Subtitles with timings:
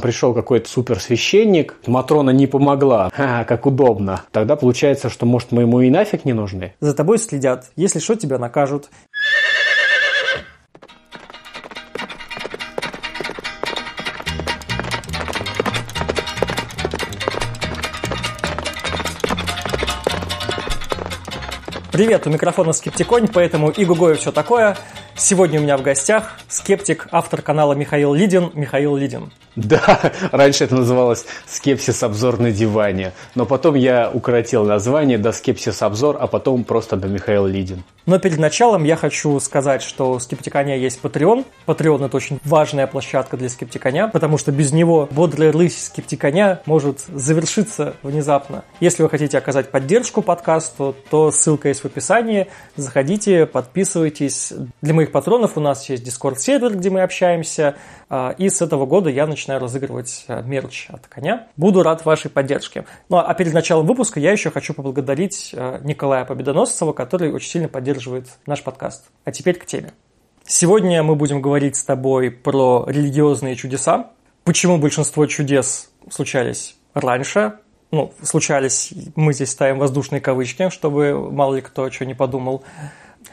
[0.00, 4.22] пришел какой-то суперсвященник, Матрона не помогла, Ха, как удобно.
[4.32, 6.74] Тогда получается, что, может, мы ему и нафиг не нужны?
[6.80, 7.70] За тобой следят.
[7.76, 8.88] Если что, тебя накажут.
[21.92, 24.74] Привет, у микрофона Скептиконь, поэтому и Гуго и все такое.
[25.20, 29.30] Сегодня у меня в гостях скептик, автор канала Михаил Лидин, Михаил Лидин.
[29.56, 35.82] Да, раньше это называлось «Скепсис обзор на диване», но потом я укоротил название до «Скепсис
[35.82, 37.82] обзор», а потом просто до Михаил Лидин.
[38.06, 41.44] Но перед началом я хочу сказать, что у Скептиконя есть Patreon.
[41.66, 47.00] Patreon– это очень важная площадка для Скептиконя, потому что без него бодрая рысь Скептиконя может
[47.00, 48.64] завершиться внезапно.
[48.80, 52.46] Если вы хотите оказать поддержку подкасту, то ссылка есть в описании.
[52.76, 54.52] Заходите, подписывайтесь.
[54.80, 57.76] Для моих патронов у нас есть Discord-сервер, где мы общаемся.
[58.08, 61.48] А, и с этого года я начинаю разыгрывать а, мерч от коня.
[61.56, 62.86] Буду рад вашей поддержке.
[63.08, 67.68] Ну а перед началом выпуска я еще хочу поблагодарить а, Николая Победоносцева, который очень сильно
[67.68, 69.10] поддерживает наш подкаст.
[69.24, 69.92] А теперь к теме.
[70.46, 74.10] Сегодня мы будем говорить с тобой про религиозные чудеса.
[74.44, 77.54] Почему большинство чудес случались раньше,
[77.92, 82.62] ну, случались, мы здесь ставим воздушные кавычки, чтобы мало ли кто что не подумал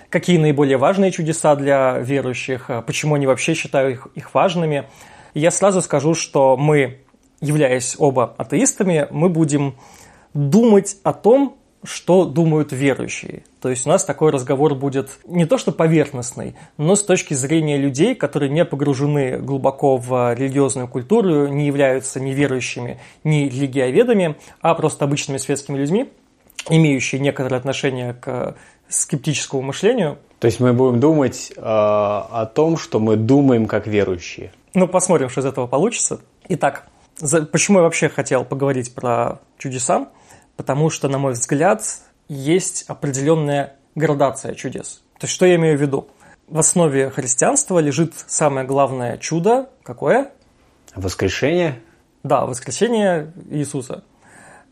[0.09, 4.87] какие наиболее важные чудеса для верующих, а почему они вообще считают их, их важными.
[5.33, 6.99] И я сразу скажу, что мы,
[7.41, 9.75] являясь оба атеистами, мы будем
[10.33, 13.43] думать о том, что думают верующие.
[13.61, 17.77] То есть у нас такой разговор будет не то что поверхностный, но с точки зрения
[17.77, 24.73] людей, которые не погружены глубоко в религиозную культуру, не являются ни верующими, ни религиоведами, а
[24.75, 26.09] просто обычными светскими людьми,
[26.69, 28.57] имеющие некоторое отношение к
[28.89, 30.17] скептическому мышлению.
[30.39, 34.51] То есть мы будем думать э, о том, что мы думаем как верующие.
[34.73, 36.19] Ну, посмотрим, что из этого получится.
[36.49, 36.85] Итак,
[37.17, 40.09] за, почему я вообще хотел поговорить про чудеса?
[40.55, 41.83] Потому что, на мой взгляд,
[42.27, 45.01] есть определенная градация чудес.
[45.19, 46.07] То есть, что я имею в виду?
[46.47, 49.69] В основе христианства лежит самое главное чудо.
[49.83, 50.31] Какое?
[50.95, 51.79] Воскрешение?
[52.23, 54.03] Да, воскрешение Иисуса.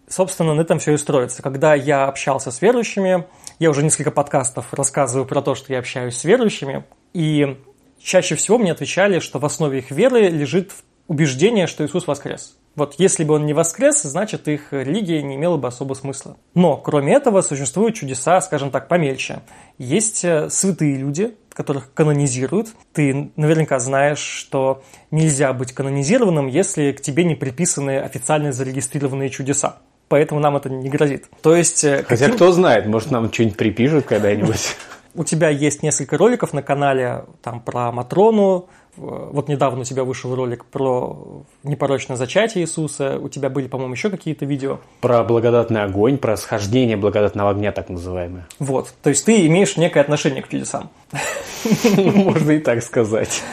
[0.07, 1.41] Собственно, на этом все и строится.
[1.41, 3.25] Когда я общался с верующими,
[3.59, 6.83] я уже несколько подкастов рассказываю про то, что я общаюсь с верующими,
[7.13, 7.57] и
[7.99, 10.71] чаще всего мне отвечали, что в основе их веры лежит
[11.07, 12.57] убеждение, что Иисус воскрес.
[12.75, 16.35] Вот если бы он не воскрес, значит их религия не имела бы особо смысла.
[16.53, 19.39] Но кроме этого существуют чудеса, скажем так, помельче.
[19.77, 22.67] Есть э, святые люди, которых канонизируют.
[22.91, 29.77] Ты наверняка знаешь, что нельзя быть канонизированным, если к тебе не приписаны официально зарегистрированные чудеса
[30.07, 31.25] поэтому нам это не грозит.
[31.41, 31.83] То есть...
[31.83, 32.35] Э, Хотя каким...
[32.35, 34.75] кто знает, может нам что-нибудь припишут когда-нибудь.
[35.13, 38.67] У тебя есть несколько роликов на канале там про Матрону,
[38.97, 44.09] вот недавно у тебя вышел ролик про непорочное зачатие Иисуса, у тебя были, по-моему, еще
[44.09, 44.79] какие-то видео.
[45.01, 48.47] Про благодатный огонь, про схождение благодатного огня, так называемое.
[48.59, 50.89] Вот, то есть ты имеешь некое отношение к чудесам.
[51.97, 53.43] Можно и так сказать.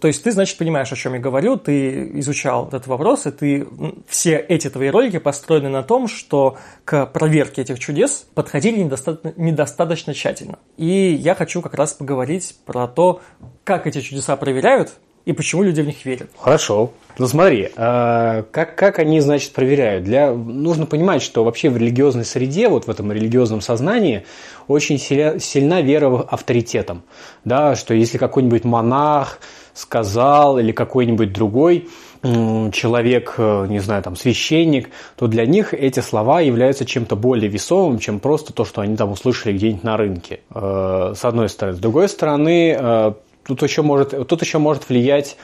[0.00, 3.66] То есть ты, значит, понимаешь, о чем я говорю, ты изучал этот вопрос, и ты
[4.06, 10.14] все эти твои ролики построены на том, что к проверке этих чудес подходили недостаточно, недостаточно
[10.14, 10.58] тщательно.
[10.76, 10.86] И
[11.20, 13.20] я хочу как раз поговорить про то,
[13.64, 14.92] как эти чудеса проверяют
[15.28, 16.30] и почему люди в них верят.
[16.38, 16.92] Хорошо.
[17.18, 20.04] Ну смотри, а как, как они, значит, проверяют?
[20.04, 20.32] Для...
[20.32, 24.24] Нужно понимать, что вообще в религиозной среде, вот в этом религиозном сознании,
[24.68, 27.02] очень сильна, сильна вера авторитетом.
[27.44, 29.40] Да, что если какой-нибудь монах,
[29.78, 31.88] сказал или какой-нибудь другой
[32.22, 38.00] человек, э, не знаю, там, священник, то для них эти слова являются чем-то более весомым,
[38.00, 41.76] чем просто то, что они там услышали где-нибудь на рынке, э, с одной стороны.
[41.76, 43.12] С другой стороны, э,
[43.46, 45.36] тут еще может, тут еще может влиять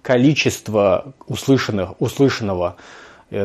[0.00, 2.76] количество услышанных, услышанного,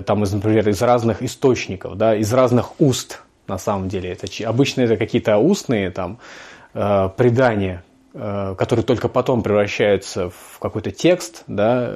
[0.06, 4.12] там, из, например, из разных источников, да, из разных уст, на самом деле.
[4.12, 6.18] Это, обычно это какие-то устные там,
[6.74, 7.84] предания,
[8.17, 11.94] который только потом превращается в какой-то текст, да,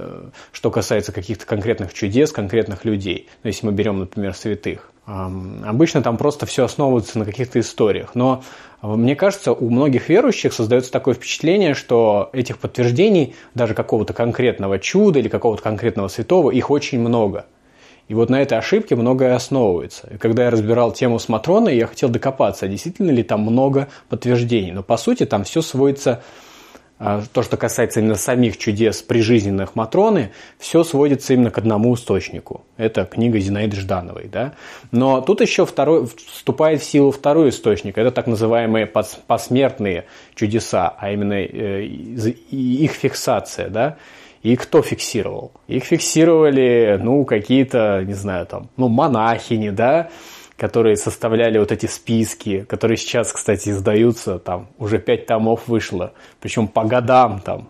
[0.52, 3.28] что касается каких-то конкретных чудес, конкретных людей.
[3.44, 4.92] Ну, если мы берем, например, святых.
[5.06, 8.12] Обычно там просто все основывается на каких-то историях.
[8.14, 8.44] Но
[8.82, 15.20] мне кажется, у многих верующих создается такое впечатление, что этих подтверждений, даже какого-то конкретного чуда
[15.20, 17.46] или какого-то конкретного святого, их очень много–
[18.12, 20.10] и вот на этой ошибке многое основывается.
[20.14, 24.74] И когда я разбирал тему с Матроной, я хотел докопаться, действительно ли там много подтверждений.
[24.74, 26.22] Но по сути там все сводится,
[27.00, 32.66] а, то, что касается именно самих чудес прижизненных Матроны, все сводится именно к одному источнику.
[32.76, 34.28] Это книга Зинаиды Ждановой.
[34.28, 34.56] Да?
[34.92, 37.98] Но тут еще второй, вступает в силу второй источник.
[37.98, 40.04] Это так называемые посмертные
[40.36, 43.70] чудеса, а именно э, их фиксация.
[43.70, 43.96] Да?
[44.44, 45.52] И кто фиксировал?
[45.68, 50.10] Их фиксировали, ну, какие-то, не знаю, там, ну, монахини, да,
[50.58, 56.68] которые составляли вот эти списки, которые сейчас, кстати, издаются, там, уже пять томов вышло, причем
[56.68, 57.70] по годам, там,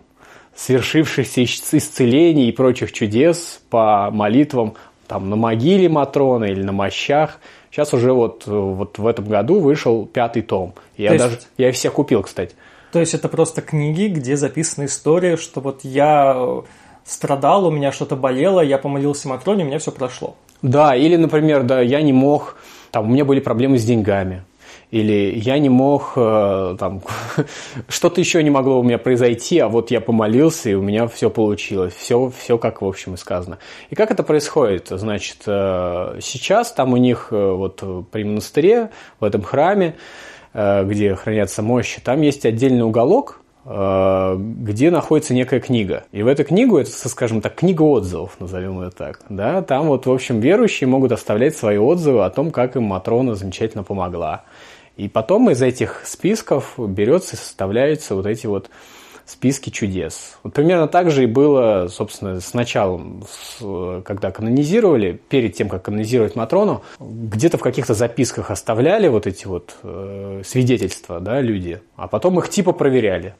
[0.54, 4.74] свершившихся исцелений и прочих чудес по молитвам
[5.06, 7.38] там на могиле Матрона или на мощах.
[7.70, 10.74] Сейчас уже вот, вот в этом году вышел пятый том.
[10.96, 12.54] Я, даже, я их все купил, кстати.
[12.92, 16.62] То есть это просто книги, где записана история, что вот я
[17.06, 20.36] страдал, у меня что-то болело, я помолился Матроне, у меня все прошло.
[20.60, 22.56] Да, или, например, да, я не мог,
[22.90, 24.44] там, у меня были проблемы с деньгами,
[24.90, 27.02] или я не мог, э, там,
[27.88, 31.30] что-то еще не могло у меня произойти, а вот я помолился, и у меня все
[31.30, 33.58] получилось, все, все как, в общем, и сказано.
[33.88, 34.88] И как это происходит?
[34.90, 39.96] Значит, э, сейчас там у них э, вот при монастыре, в этом храме,
[40.54, 46.04] где хранятся мощи, там есть отдельный уголок, где находится некая книга.
[46.10, 50.06] И в эту книгу, это, скажем так, книга отзывов, назовем ее так, да, там вот,
[50.06, 54.42] в общем, верующие могут оставлять свои отзывы о том, как им Матрона замечательно помогла.
[54.96, 58.68] И потом из этих списков берется и составляются вот эти вот
[59.32, 60.38] списки чудес.
[60.42, 63.24] Вот примерно так же и было, собственно, с началом,
[64.04, 69.76] когда канонизировали, перед тем, как канонизировать Матрону, где-то в каких-то записках оставляли вот эти вот
[69.82, 73.34] э, свидетельства, да, люди, а потом их типа проверяли.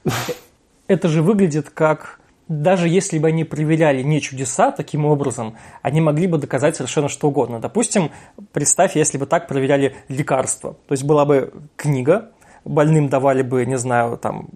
[0.89, 2.19] Это же выглядит как
[2.49, 7.29] даже если бы они проверяли не чудеса таким образом, они могли бы доказать совершенно что
[7.29, 7.61] угодно.
[7.61, 8.11] Допустим,
[8.53, 10.77] представь, если бы так проверяли лекарства.
[10.87, 12.33] То есть была бы книга,
[12.64, 14.49] больным давали бы, не знаю, там,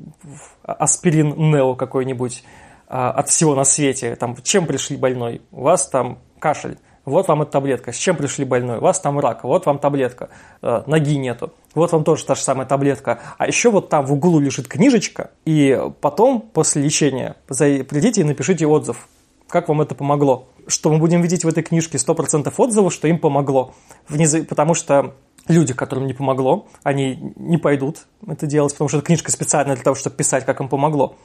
[0.63, 2.45] аспирин Нео какой-нибудь
[2.89, 4.17] а, от всего на свете.
[4.17, 5.43] Там, чем пришли больной?
[5.51, 7.93] У вас там кашель вот вам эта таблетка.
[7.93, 8.79] С чем пришли больной?
[8.79, 10.29] У вас там рак, вот вам таблетка.
[10.61, 11.53] Э, ноги нету.
[11.75, 13.21] Вот вам тоже та же самая таблетка.
[13.39, 18.67] А еще вот там в углу лежит книжечка, и потом, после лечения, придите и напишите
[18.67, 19.09] отзыв.
[19.49, 20.49] Как вам это помогло?
[20.67, 23.73] Что мы будем видеть в этой книжке 100% отзывов, что им помогло.
[24.09, 25.15] Внизу, потому что
[25.49, 29.85] люди, которым не помогло, они не пойдут это делать, потому что эта книжка специально для
[29.85, 31.17] того, чтобы писать, как им помогло.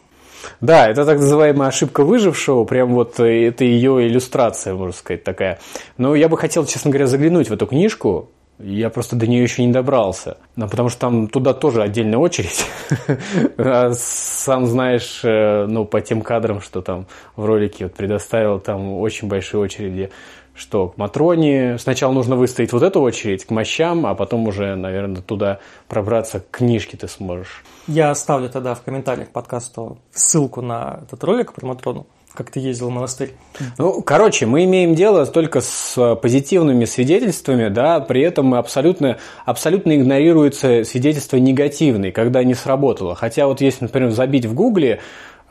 [0.59, 5.59] Да, это так называемая ошибка выжившего, прям вот это ее иллюстрация, можно сказать, такая.
[5.97, 8.29] Но я бы хотел, честно говоря, заглянуть в эту книжку,
[8.63, 10.37] я просто до нее еще не добрался.
[10.55, 12.65] Ну, потому что там туда тоже отдельная очередь.
[13.57, 18.93] А сам знаешь, э, ну, по тем кадрам, что там в ролике вот предоставил, там
[18.99, 20.11] очень большие очереди
[20.53, 25.21] что к Матроне сначала нужно выстоять вот эту очередь, к мощам, а потом уже, наверное,
[25.21, 27.63] туда пробраться к книжке ты сможешь.
[27.87, 32.87] Я оставлю тогда в комментариях подкасту ссылку на этот ролик про Матрону как ты ездил
[32.87, 33.33] в монастырь.
[33.77, 40.83] Ну, короче, мы имеем дело только с позитивными свидетельствами, да, при этом абсолютно, абсолютно игнорируются
[40.83, 43.15] свидетельства негативные, когда не сработало.
[43.15, 45.01] Хотя вот если, например, забить в Гугле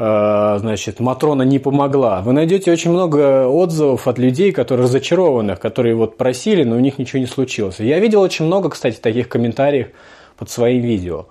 [0.00, 2.22] значит, Матрона не помогла.
[2.22, 6.98] Вы найдете очень много отзывов от людей, которые разочарованных, которые вот просили, но у них
[6.98, 7.80] ничего не случилось.
[7.80, 9.88] Я видел очень много, кстати, таких комментариев
[10.38, 11.26] под своим видео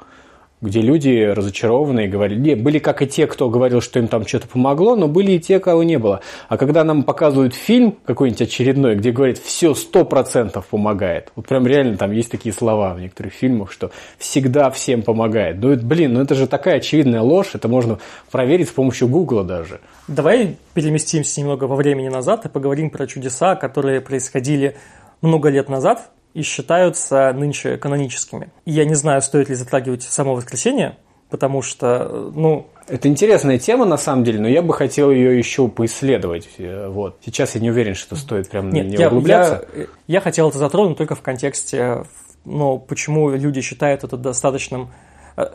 [0.61, 4.95] где люди разочарованные говорили, были как и те, кто говорил, что им там что-то помогло,
[4.95, 6.21] но были и те, кого не было.
[6.47, 11.65] А когда нам показывают фильм какой-нибудь очередной, где говорит, все сто процентов помогает, вот прям
[11.65, 15.57] реально там есть такие слова в некоторых фильмах, что всегда всем помогает.
[15.61, 17.99] Ну, это, блин, ну это же такая очевидная ложь, это можно
[18.31, 19.79] проверить с помощью Гугла даже.
[20.07, 24.75] Давай переместимся немного во времени назад и поговорим про чудеса, которые происходили
[25.21, 28.49] много лет назад, и считаются нынче каноническими.
[28.65, 30.97] И я не знаю, стоит ли затрагивать само воскресенье,
[31.29, 32.67] потому что, ну...
[32.87, 36.49] Это интересная тема, на самом деле, но я бы хотел ее еще поисследовать.
[36.57, 37.17] Вот.
[37.23, 39.65] Сейчас я не уверен, что стоит прям Нет, не углубляться.
[39.75, 42.05] Я, я хотел это затронуть только в контексте,
[42.45, 44.89] ну, почему люди считают это достаточным
[45.37, 45.47] э,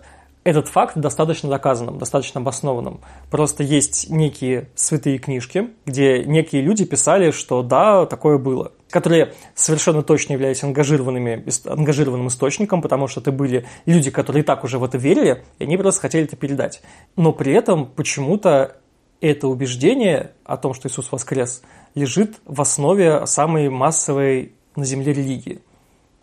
[0.44, 3.00] этот факт достаточно доказанным, достаточно обоснованным.
[3.30, 10.04] Просто есть некие святые книжки, где некие люди писали, что да, такое было которые совершенно
[10.04, 14.84] точно являлись ангажированными, ангажированным источником, потому что это были люди, которые и так уже в
[14.84, 16.80] это верили, и они просто хотели это передать.
[17.16, 18.76] Но при этом почему-то
[19.20, 21.62] это убеждение о том, что Иисус воскрес,
[21.96, 25.60] лежит в основе самой массовой на земле религии.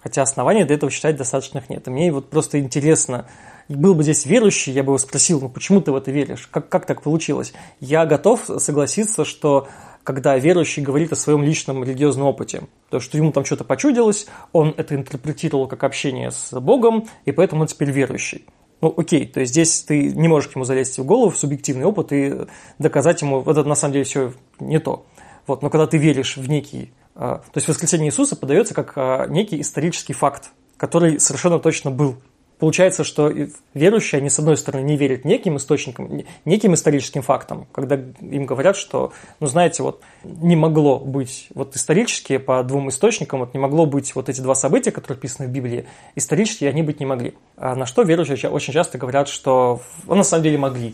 [0.02, 1.86] Хотя оснований для этого считать достаточных нет.
[1.90, 3.28] И мне вот просто интересно,
[3.68, 6.48] был бы здесь верующий, я бы его спросил, ну почему ты в это веришь?
[6.48, 7.52] Как, как так получилось?
[7.82, 9.68] Я готов согласиться, что
[10.04, 12.64] когда верующий говорит о своем личном религиозном опыте.
[12.90, 17.62] То, что ему там что-то почудилось, он это интерпретировал как общение с Богом, и поэтому
[17.62, 18.46] он теперь верующий.
[18.82, 22.12] Ну, окей, то есть здесь ты не можешь ему залезть в голову, в субъективный опыт
[22.12, 22.48] и
[22.80, 25.06] доказать ему, это на самом деле все не то.
[25.46, 26.92] Вот, но когда ты веришь в некий...
[27.14, 32.16] А, то есть воскресение Иисуса подается как а, некий исторический факт, который совершенно точно был
[32.62, 33.34] получается, что
[33.74, 38.78] верующие, они, с одной стороны, не верят неким источникам, неким историческим фактам, когда им говорят,
[38.78, 43.88] что, ну, знаете, вот не могло быть, вот исторически по двум источникам, вот не могло
[43.88, 47.34] быть вот эти два события, которые описаны в Библии, исторически они быть не могли.
[47.58, 50.94] А на что верующие очень часто говорят, что ну, на самом деле могли.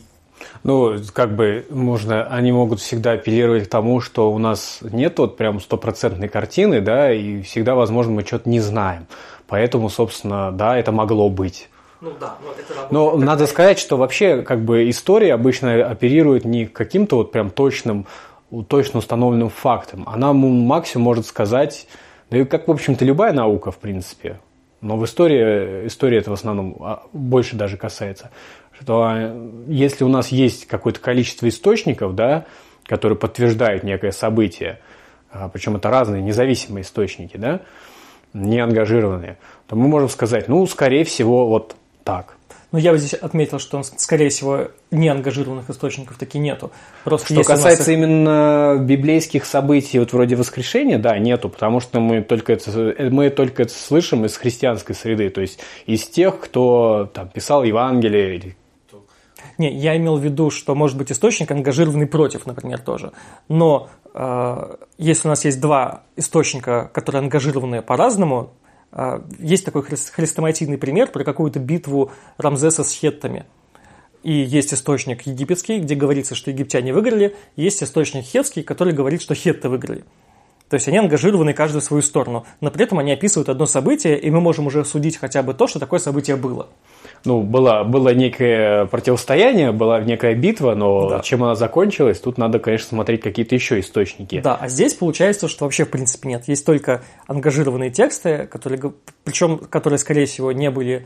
[0.63, 5.35] Ну, как бы можно, они могут всегда апеллировать к тому, что у нас нет вот
[5.35, 9.07] прям стопроцентной картины, да, и всегда, возможно, мы что-то не знаем.
[9.47, 11.69] Поэтому, собственно, да, это могло быть.
[12.01, 13.25] Ну да, вот это Но такая...
[13.25, 18.05] надо сказать, что вообще как бы история обычно оперирует не каким-то вот прям точным,
[18.67, 20.03] точно установленным фактом.
[20.07, 21.87] Она максимум может сказать,
[22.29, 24.39] да и как, в общем-то, любая наука, в принципе.
[24.81, 28.29] Но в истории, история это в основном а, больше даже касается,
[28.79, 32.45] что а, если у нас есть какое-то количество источников, да,
[32.85, 34.79] которые подтверждают некое событие,
[35.31, 37.61] а, причем это разные независимые источники, да,
[38.33, 42.37] не ангажированные, то мы можем сказать, ну, скорее всего, вот так.
[42.73, 46.71] Ну, я бы здесь отметил, что, скорее всего, неангажированных источников таки нету.
[47.05, 47.97] Просто что касается нас...
[47.97, 53.63] именно библейских событий, вот вроде воскрешения, да, нету, потому что мы только это, мы только
[53.63, 58.57] это слышим из христианской среды, то есть из тех, кто там, писал Евангелие или
[59.57, 63.11] не, я имел в виду, что может быть источник ангажированный против, например, тоже.
[63.47, 68.53] Но э, если у нас есть два источника, которые ангажированы по-разному,
[68.91, 73.45] э, есть такой хрестоматийный пример про какую-то битву Рамзеса с хеттами.
[74.23, 79.33] И есть источник египетский, где говорится, что египтяне выиграли, есть источник хетский, который говорит, что
[79.35, 80.03] хетты выиграли.
[80.69, 84.19] То есть они ангажированы каждый в свою сторону, но при этом они описывают одно событие,
[84.19, 86.67] и мы можем уже судить хотя бы то, что такое событие было
[87.25, 91.19] ну, было, было некое противостояние, была некая битва, но да.
[91.19, 94.41] чем она закончилась, тут надо, конечно, смотреть какие-то еще источники.
[94.41, 96.47] Да, а здесь получается, что вообще в принципе нет.
[96.47, 98.93] Есть только ангажированные тексты, которые,
[99.23, 101.05] причем, которые, скорее всего, не были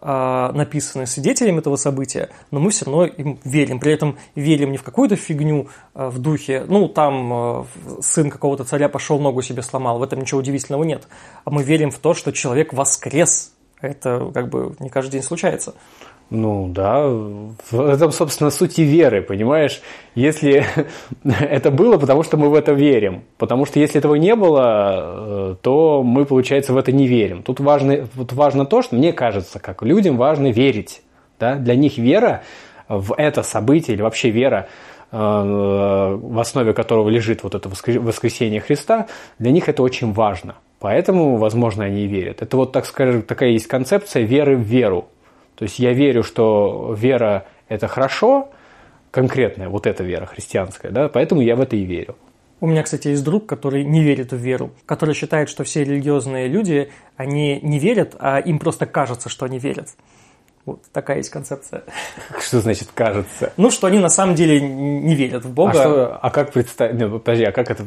[0.00, 3.80] а, написаны свидетелями этого события, но мы все равно им верим.
[3.80, 7.66] При этом верим не в какую-то фигню а, в духе, ну, там а,
[8.00, 11.08] сын какого-то царя пошел, ногу себе сломал, в этом ничего удивительного нет.
[11.44, 15.74] А мы верим в то, что человек воскрес это как бы не каждый день случается.
[16.30, 19.80] Ну да, в этом, собственно, суть и веры, понимаешь?
[20.14, 20.66] Если
[21.24, 23.24] это было, потому что мы в это верим.
[23.38, 27.42] Потому что если этого не было, э, то мы, получается, в это не верим.
[27.42, 31.02] Тут важно, тут важно то, что мне кажется, как людям важно верить.
[31.40, 31.54] Да?
[31.54, 32.42] Для них вера
[32.88, 34.68] в это событие или вообще вера,
[35.10, 39.06] э, в основе которого лежит вот это воскресение Христа,
[39.38, 40.56] для них это очень важно.
[40.80, 42.42] Поэтому, возможно, они и верят.
[42.42, 45.08] Это вот, так скажем, такая есть концепция веры в веру.
[45.56, 48.50] То есть я верю, что вера– это хорошо,
[49.10, 52.16] конкретная вот эта вера христианская, да, поэтому я в это и верю.
[52.60, 56.48] У меня, кстати, есть друг, который не верит в веру, который считает, что все религиозные
[56.48, 59.88] люди, они не верят, а им просто кажется, что они верят.
[60.68, 61.82] Вот такая есть концепция.
[62.38, 63.54] Что значит кажется?
[63.56, 65.70] Ну, что они на самом деле не верят в Бога.
[65.70, 67.00] А, что, а как представить?
[67.00, 67.84] Нет, подожди, а как это?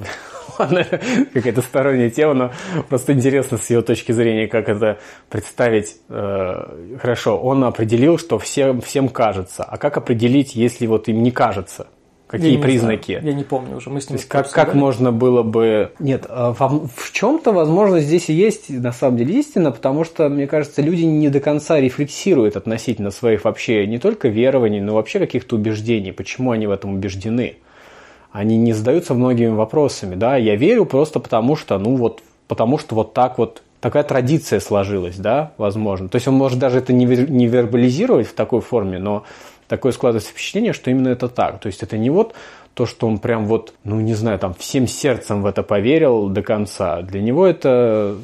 [1.33, 2.51] Какая-то сторонняя тема, но
[2.89, 4.97] просто интересно с его точки зрения, как это
[5.29, 5.97] представить.
[6.09, 9.63] Э, хорошо, он определил, что всем, всем кажется.
[9.63, 11.85] А как определить, если вот им не кажется?
[12.31, 13.19] Какие я признаки?
[13.21, 13.89] Я не помню уже.
[13.89, 15.91] Мы с ним То есть как, как можно было бы...
[15.99, 20.47] Нет, а в, чем-то, возможно, здесь и есть на самом деле истина, потому что, мне
[20.47, 25.57] кажется, люди не до конца рефлексируют относительно своих вообще не только верований, но вообще каких-то
[25.57, 27.57] убеждений, почему они в этом убеждены.
[28.31, 30.15] Они не задаются многими вопросами.
[30.15, 34.61] Да, я верю просто потому что, ну вот, потому что вот так вот такая традиция
[34.61, 36.07] сложилась, да, возможно.
[36.07, 39.25] То есть он может даже это не вербализировать в такой форме, но
[39.71, 41.61] такое складывается впечатление, что именно это так.
[41.61, 42.33] То есть это не вот
[42.73, 46.41] то, что он прям вот, ну не знаю, там всем сердцем в это поверил до
[46.41, 47.01] конца.
[47.01, 48.17] Для него это,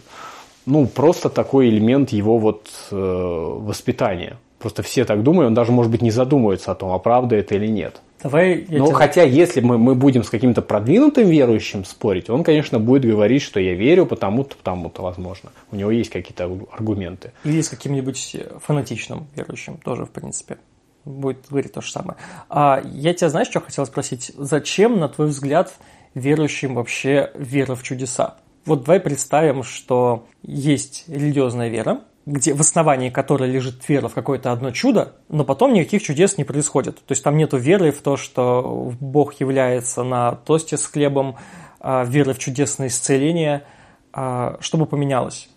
[0.66, 4.36] ну, просто такой элемент его вот э, воспитания.
[4.60, 7.56] Просто все так думают, он даже, может быть, не задумывается о том, а правда это
[7.56, 8.02] или нет.
[8.22, 8.96] Давай я Но тебе...
[8.96, 13.62] хотя, если мы, мы будем с каким-то продвинутым верующим спорить, он, конечно, будет говорить, что
[13.62, 15.52] я верю потому-то, потому-то, возможно.
[15.72, 17.32] У него есть какие-то аргументы.
[17.46, 20.58] Или с каким-нибудь фанатичным верующим тоже, в принципе
[21.08, 22.18] будет говорить то же самое.
[22.50, 24.32] А я тебя, знаешь, что хотел спросить?
[24.38, 25.74] Зачем, на твой взгляд,
[26.14, 28.38] верующим вообще вера в чудеса?
[28.66, 34.52] Вот давай представим, что есть религиозная вера, где в основании которой лежит вера в какое-то
[34.52, 36.98] одно чудо, но потом никаких чудес не происходит.
[36.98, 41.38] То есть там нет веры в то, что Бог является на тосте с хлебом,
[41.80, 43.64] а веры в чудесное исцеление.
[44.12, 45.50] А что бы поменялось?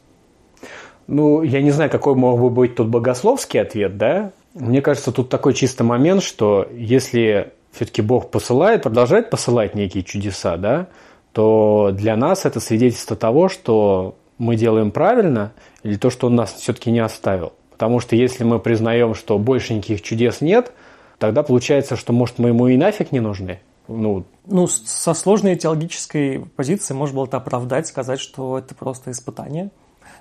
[1.09, 4.31] Ну, я не знаю, какой мог бы быть тут богословский ответ, да?
[4.55, 10.57] Мне кажется, тут такой чисто момент, что если все-таки Бог посылает, продолжает посылать некие чудеса,
[10.57, 10.89] да,
[11.33, 15.53] то для нас это свидетельство того, что мы делаем правильно,
[15.83, 17.53] или то, что Он нас все-таки не оставил.
[17.71, 20.73] Потому что если мы признаем, что больше никаких чудес нет,
[21.19, 23.61] тогда получается, что, может, мы ему и нафиг не нужны.
[23.87, 29.71] Ну, ну, со сложной теологической позиции можно было это оправдать, сказать, что это просто испытание.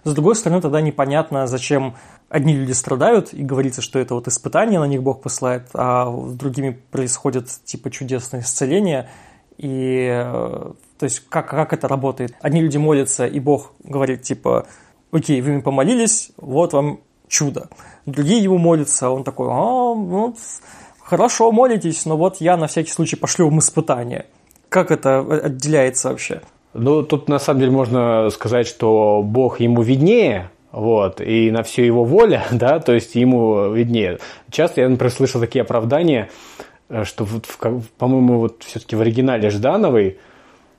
[0.03, 1.95] С другой стороны, тогда непонятно, зачем
[2.29, 6.33] одни люди страдают, и говорится, что это вот испытание на них Бог посылает, а с
[6.33, 9.09] другими происходит типа чудесное исцеление.
[9.57, 12.33] И э, то есть как, как это работает?
[12.41, 14.67] Одни люди молятся, и Бог говорит типа,
[15.11, 17.69] окей, вы мне помолились, вот вам чудо.
[18.05, 20.35] Другие ему молятся, он такой, а, ну,
[20.99, 24.27] хорошо, молитесь, но вот я на всякий случай пошлю вам испытание.
[24.69, 26.41] Как это отделяется вообще?
[26.73, 31.85] Ну, тут на самом деле можно сказать, что Бог ему виднее, вот, и на все
[31.85, 34.19] его воля, да, то есть ему виднее.
[34.51, 36.29] Часто я, например, слышал такие оправдания,
[36.89, 37.47] э, что, вот,
[37.97, 40.17] по-моему, вот все-таки в оригинале Ждановой,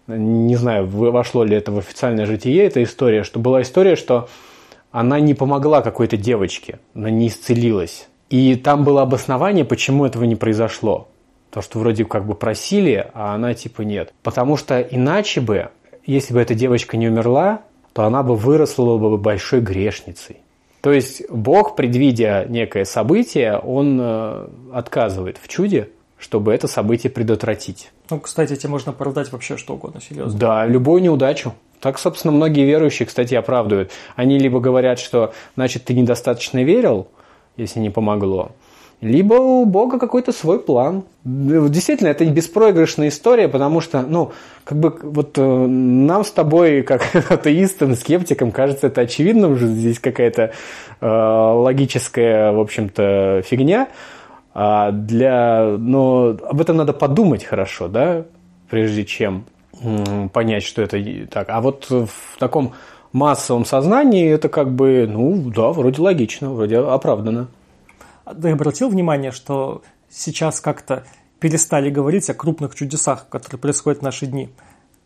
[0.07, 4.29] не знаю, вошло ли это в официальное житие, эта история, что была история, что
[4.93, 8.09] она не помогла какой-то девочке, она не исцелилась.
[8.29, 11.09] И там было обоснование, почему этого не произошло.
[11.51, 14.13] То, что вроде как бы просили, а она типа нет.
[14.23, 15.71] Потому что иначе бы,
[16.05, 20.37] если бы эта девочка не умерла, то она бы выросла бы большой грешницей.
[20.81, 27.91] То есть Бог, предвидя некое событие, он э, отказывает в чуде, чтобы это событие предотвратить.
[28.09, 30.39] Ну, кстати, тебе можно оправдать вообще что угодно, серьезно.
[30.39, 31.55] Да, любую неудачу.
[31.81, 33.91] Так, собственно, многие верующие, кстати, оправдывают.
[34.17, 37.09] Они либо говорят, что, значит, ты недостаточно верил,
[37.57, 38.53] если не помогло.
[39.01, 41.05] Либо у Бога какой-то свой план.
[41.25, 44.33] Действительно, это беспроигрышная история, потому что, ну,
[44.65, 49.99] как бы вот э, нам с тобой, как атеистам, скептикам, кажется это очевидным, что здесь
[49.99, 50.53] какая-то
[51.01, 53.89] э, логическая, в общем-то, фигня.
[54.53, 58.25] А для, но об этом надо подумать хорошо, да,
[58.69, 59.45] прежде чем
[60.33, 61.49] понять, что это так.
[61.49, 62.73] А вот в таком
[63.13, 67.49] массовом сознании это как бы, ну да, вроде логично, вроде оправдано.
[68.35, 71.05] Ты обратил внимание, что сейчас как-то
[71.39, 74.51] перестали говорить о крупных чудесах, которые происходят в наши дни.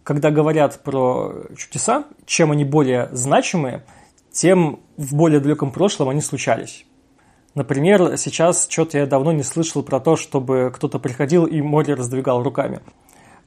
[0.02, 3.84] Когда говорят про чудеса, чем они более значимые,
[4.30, 6.84] тем в более далеком прошлом они случались.
[7.54, 12.42] Например, сейчас что-то я давно не слышал про то, чтобы кто-то приходил и море раздвигал
[12.42, 12.80] руками.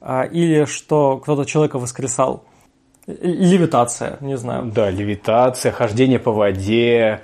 [0.00, 2.44] А, или что кто-то человека воскресал–
[3.08, 4.66] Левитация, не знаю.
[4.66, 7.22] Да, левитация, хождение по воде,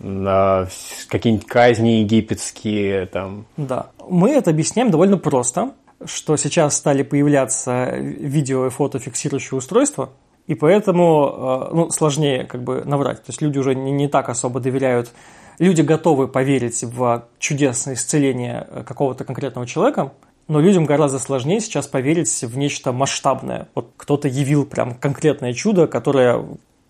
[0.00, 3.06] какие-нибудь казни египетские.
[3.06, 3.46] Там.
[3.56, 3.90] Да.
[4.08, 5.72] Мы это объясняем довольно просто,
[6.04, 10.10] что сейчас стали появляться видео и фото фиксирующие устройства,
[10.46, 13.18] и поэтому э, ну, сложнее как бы наврать.
[13.18, 15.12] То есть люди уже не, не так особо доверяют.
[15.58, 20.12] Люди готовы поверить в чудесное исцеление э, какого-то конкретного человека–
[20.50, 23.68] но людям гораздо сложнее сейчас поверить в нечто масштабное.
[23.76, 26.44] Вот кто-то явил прям конкретное чудо, которое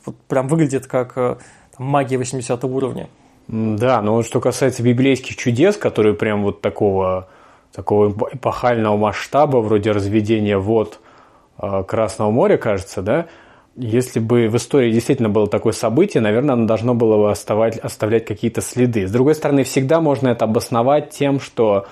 [0.06, 1.36] вот прям выглядит как э,
[1.80, 3.08] магия 80 уровня.
[3.48, 7.28] Да, но что касается библейских чудес, которые прям вот такого,
[7.72, 11.00] такого эпохального масштаба, вроде разведения вод
[11.58, 13.26] э, Красного моря, кажется, да,
[13.76, 18.26] если бы в истории действительно было такое событие, наверное, оно должно было бы оставать, оставлять
[18.26, 19.06] какие-то следы.
[19.06, 21.86] С другой стороны, всегда можно это обосновать тем, что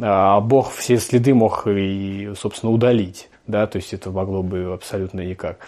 [0.00, 3.28] а Бог все следы мог и, собственно, удалить.
[3.46, 5.58] Да, то есть это могло бы абсолютно никак.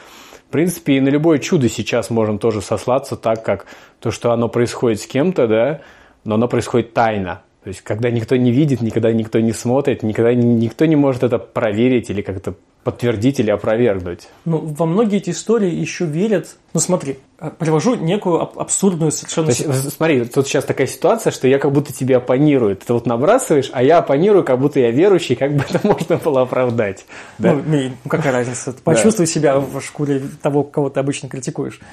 [0.55, 3.67] Принципе, и на любое чудо сейчас можем тоже сослаться, так как
[3.99, 5.81] то, что оно происходит с кем-то, да,
[6.23, 7.43] но оно происходит тайно.
[7.65, 11.39] То есть, когда никто не видит, никогда никто не смотрит, никогда никто не может это
[11.41, 12.55] проверить или как-то
[12.85, 14.29] подтвердить или опровергнуть.
[14.45, 16.57] Ну, во многие эти истории еще верят.
[16.75, 19.47] Ну, смотри, э, привожу некую абсурдную совершенно...
[19.53, 22.85] То есть, смотри, тут сейчас такая ситуация, что я как будто тебе оппонирует.
[22.85, 26.43] Ты вот набрасываешь, а я оппонирую, как будто я верующий, как бы это можно было
[26.43, 27.07] оправдать.
[27.39, 27.55] Да?
[27.55, 28.75] Ну, ну какая разница?
[28.85, 31.81] Почувствуй себя в шкуре того, кого ты обычно критикуешь.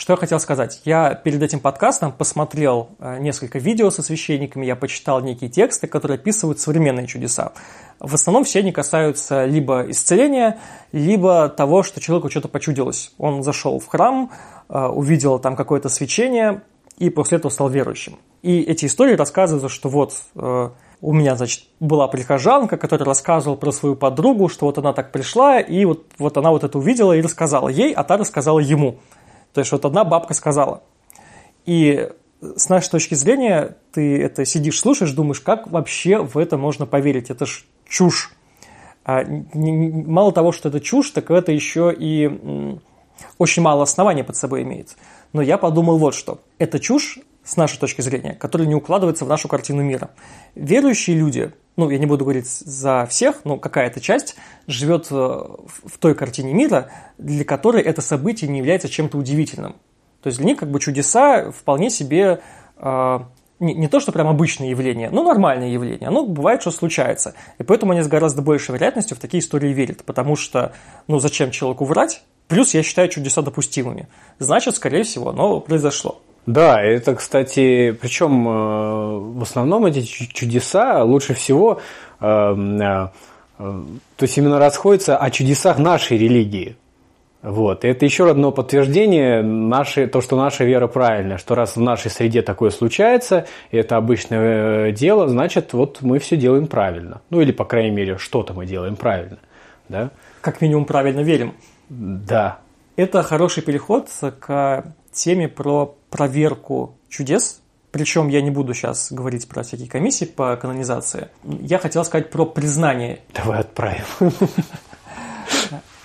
[0.00, 0.80] Что я хотел сказать?
[0.86, 6.14] Я перед этим подкастом посмотрел э, несколько видео со священниками, я почитал некие тексты, которые
[6.14, 7.52] описывают современные чудеса.
[8.00, 10.58] В основном все они касаются либо исцеления,
[10.90, 13.12] либо того, что человеку что-то почудилось.
[13.18, 14.30] Он зашел в храм,
[14.68, 16.62] э, увидел там какое-то свечение
[16.96, 18.18] и после этого стал верующим.
[18.42, 20.70] И эти истории рассказывают, что вот э,
[21.02, 25.60] у меня, значит, была прихожанка, которая рассказывала про свою подругу, что вот она так пришла,
[25.60, 28.98] и вот, вот она вот это увидела и рассказала ей, а та рассказала ему.
[29.52, 30.82] То есть вот одна бабка сказала.
[31.66, 32.08] И
[32.40, 37.30] с нашей точки зрения, ты это сидишь, слушаешь, думаешь, как вообще в это можно поверить?
[37.30, 38.30] Это ж чушь.
[39.04, 42.80] А, не, мало того, что это чушь, так это еще и м,
[43.36, 44.96] очень мало оснований под собой имеет.
[45.34, 46.40] Но я подумал вот что.
[46.58, 50.10] Это чушь, с нашей точки зрения, которая не укладывается в нашу картину мира.
[50.54, 55.98] Верующие люди, ну, я не буду говорить за всех, но какая-то часть живет э, в
[55.98, 59.74] той картине мира, для которой это событие не является чем-то удивительным.
[60.22, 62.40] То есть для них как бы чудеса вполне себе
[62.76, 63.20] э,
[63.60, 66.08] не, не то, что прям обычное явление, но нормальное явление.
[66.08, 67.34] Оно бывает, что случается.
[67.58, 70.04] И поэтому они с гораздо большей вероятностью в такие истории верят.
[70.04, 70.72] Потому что,
[71.06, 72.22] ну, зачем человеку врать?
[72.48, 74.08] Плюс я считаю чудеса допустимыми.
[74.38, 76.20] Значит, скорее всего, оно произошло.
[76.46, 81.80] Да, это, кстати, причем э, в основном эти чудеса лучше всего,
[82.18, 83.08] э, э,
[83.58, 86.76] то есть именно расходятся о чудесах нашей религии.
[87.42, 87.84] Вот.
[87.84, 92.10] И это еще одно подтверждение нашей, то, что наша вера правильная, что раз в нашей
[92.10, 97.22] среде такое случается, и это обычное дело, значит, вот мы все делаем правильно.
[97.30, 99.38] Ну или, по крайней мере, что-то мы делаем правильно.
[99.88, 100.10] Да?
[100.42, 101.54] Как минимум правильно верим.
[101.88, 102.58] Да.
[102.96, 104.08] Это хороший переход
[104.40, 107.62] к теме про проверку чудес.
[107.90, 111.28] Причем я не буду сейчас говорить про всякие комиссии по канонизации.
[111.42, 113.20] Я хотел сказать про признание.
[113.34, 114.04] Давай отправим.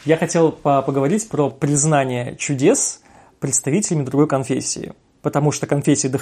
[0.06, 3.02] Я хотел поговорить про признание чудес
[3.40, 4.94] представителями другой конфессии.
[5.24, 6.20] Потому что конфессии до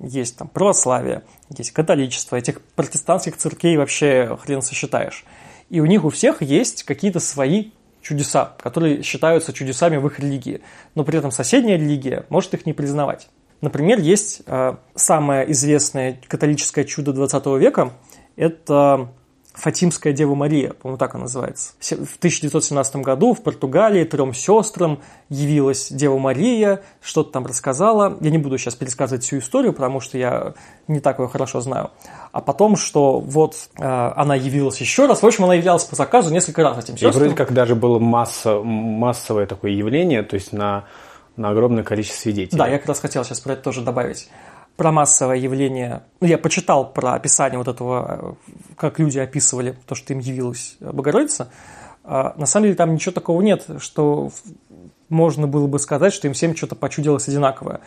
[0.00, 1.22] есть там православие,
[1.56, 5.24] есть католичество, этих протестантских церквей вообще хрен сосчитаешь.
[5.68, 7.70] И у них у всех есть какие-то свои
[8.02, 10.62] чудеса, которые считаются чудесами в их религии.
[10.96, 13.28] Но при этом соседняя религия может их не признавать.
[13.60, 17.92] Например, есть э, самое известное католическое чудо 20 века.
[18.34, 19.10] Это
[19.54, 21.72] Фатимская Дева Мария, по-моему, так она называется.
[21.80, 28.16] В 1917 году в Португалии трем сестрам явилась Дева Мария, что-то там рассказала.
[28.20, 30.54] Я не буду сейчас пересказывать всю историю, потому что я
[30.88, 31.90] не так ее хорошо знаю.
[32.32, 35.22] А потом, что вот э, она явилась еще раз.
[35.22, 37.12] В общем, она являлась по заказу несколько раз этим сестрам.
[37.12, 40.84] И вроде как даже было масса, массовое такое явление, то есть на,
[41.36, 42.56] на огромное количество свидетелей.
[42.56, 44.28] Да, я как раз хотел сейчас про это тоже добавить
[44.80, 48.38] про массовое явление, ну, я почитал про описание вот этого,
[48.78, 51.50] как люди описывали то, что им явилась Богородица,
[52.02, 54.30] а на самом деле там ничего такого нет, что
[55.10, 57.80] можно было бы сказать, что им всем что-то почудилось одинаковое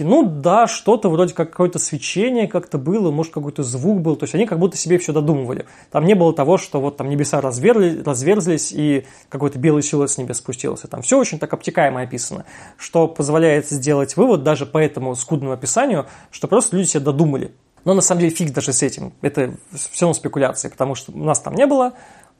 [0.00, 4.34] ну да, что-то вроде как какое-то свечение как-то было, может какой-то звук был, то есть
[4.34, 5.66] они как будто себе все додумывали.
[5.90, 10.18] Там не было того, что вот там небеса разверли, разверзлись и какой-то белый силуэт с
[10.18, 10.88] небес спустился.
[10.88, 12.46] Там все очень так обтекаемо описано,
[12.78, 17.52] что позволяет сделать вывод даже по этому скудному описанию, что просто люди себе додумали.
[17.84, 21.24] Но на самом деле фиг даже с этим, это все равно спекуляции, потому что у
[21.24, 21.92] нас там не было,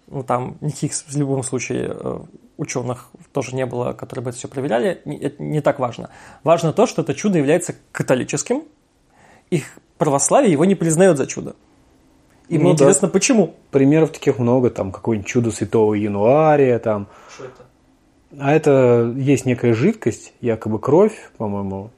[0.06, 2.20] ну, там никаких в любом случае э,
[2.56, 6.10] ученых тоже не было, которые бы это все проверяли, это не так важно.
[6.44, 8.64] Важно то, что это чудо является католическим,
[9.50, 11.54] их православие его не признает за чудо.
[12.48, 12.74] И ну, мне да.
[12.74, 13.54] интересно, почему.
[13.70, 17.06] Примеров таких много, там какое-нибудь чудо святого Януария, там.
[17.34, 17.62] Что это?
[18.38, 21.90] А это есть некая жидкость, якобы кровь, по-моему,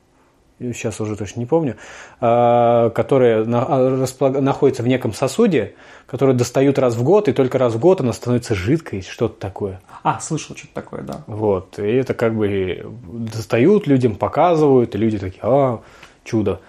[0.58, 1.76] сейчас уже точно не помню,
[2.20, 4.06] а, которая а,
[4.40, 5.74] находится в неком сосуде,
[6.06, 9.80] который достают раз в год, и только раз в год она становится жидкой, что-то такое.
[10.04, 11.24] А, слышал что-то такое, да.
[11.26, 12.86] Вот, и это как бы
[13.32, 15.80] достают людям, показывают, и люди такие, а,
[16.24, 16.60] чудо.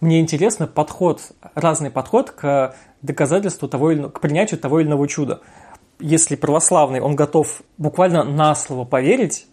[0.00, 1.22] Мне интересно подход,
[1.54, 5.40] разный подход к доказательству того или к принятию того или иного чуда.
[6.00, 9.46] Если православный, он готов буквально на слово поверить,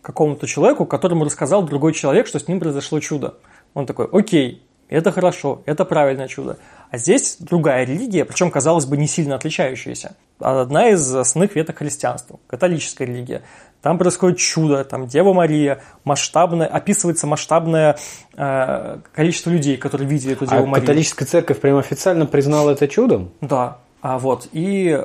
[0.00, 3.34] какому-то человеку, которому рассказал другой человек, что с ним произошло чудо.
[3.74, 4.62] Он такой, окей,
[4.96, 6.58] это хорошо, это правильное чудо.
[6.90, 10.16] А здесь другая религия, причем, казалось бы, не сильно отличающаяся.
[10.40, 13.42] Одна из основных веток христианства, католическая религия.
[13.82, 17.96] Там происходит чудо, там Дева Мария, масштабное, описывается масштабное
[18.36, 20.86] э, количество людей, которые видели эту Деву а Марию.
[20.86, 23.30] католическая церковь прямо официально признала это чудом?
[23.40, 23.78] Да.
[24.02, 25.04] А вот, и э,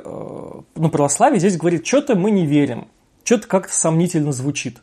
[0.74, 2.88] ну, православие здесь говорит, что-то мы не верим,
[3.24, 4.78] что-то как-то сомнительно звучит.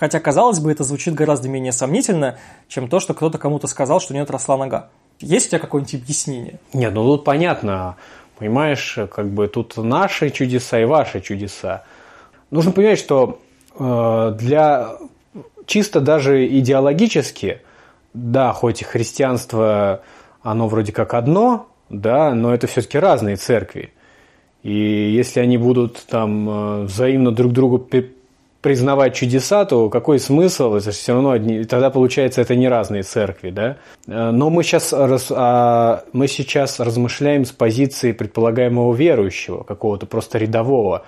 [0.00, 4.14] Хотя, казалось бы, это звучит гораздо менее сомнительно, чем то, что кто-то кому-то сказал, что
[4.14, 4.88] у него отросла нога.
[5.20, 6.58] Есть у тебя какое-нибудь объяснение?
[6.72, 7.96] Нет, ну тут понятно.
[8.38, 11.84] Понимаешь, как бы тут наши чудеса и ваши чудеса.
[12.50, 13.40] Нужно понимать, что
[13.78, 14.92] э, для
[15.66, 17.60] чисто даже идеологически,
[18.14, 20.00] да, хоть и христианство,
[20.40, 23.92] оно вроде как одно, да, но это все-таки разные церкви.
[24.62, 27.78] И если они будут там э, взаимно друг другу
[28.60, 30.74] признавать чудеса, то какой смысл?
[30.74, 33.76] Это все равно одни, тогда получается это не разные церкви, да?
[34.06, 40.38] Э, но мы сейчас, раз, а, мы сейчас размышляем с позиции предполагаемого верующего, какого-то просто
[40.38, 41.04] рядового.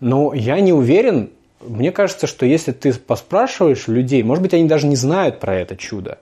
[0.00, 1.30] Но я не уверен,
[1.60, 5.76] мне кажется, что если ты поспрашиваешь людей, может быть, они даже не знают про это
[5.76, 6.18] чудо.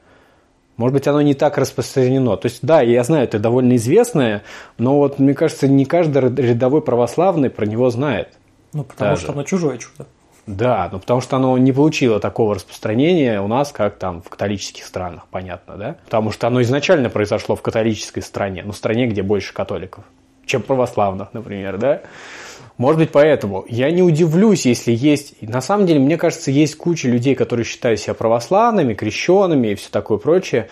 [0.77, 2.37] Может быть, оно не так распространено.
[2.37, 4.43] То есть, да, я знаю, это довольно известное,
[4.77, 8.31] но вот, мне кажется, не каждый рядовой православный про него знает.
[8.73, 9.23] Ну, потому даже.
[9.23, 10.07] что оно чужое чудо.
[10.47, 14.85] Да, ну потому что оно не получило такого распространения у нас, как там в католических
[14.85, 15.97] странах, понятно, да?
[16.05, 20.05] Потому что оно изначально произошло в католической стране, ну, стране, где больше католиков,
[20.45, 22.03] чем православных, например, да?
[22.77, 23.65] Может быть, поэтому.
[23.69, 25.41] Я не удивлюсь, если есть...
[25.41, 29.91] На самом деле, мне кажется, есть куча людей, которые считают себя православными, крещенными и все
[29.91, 30.69] такое прочее,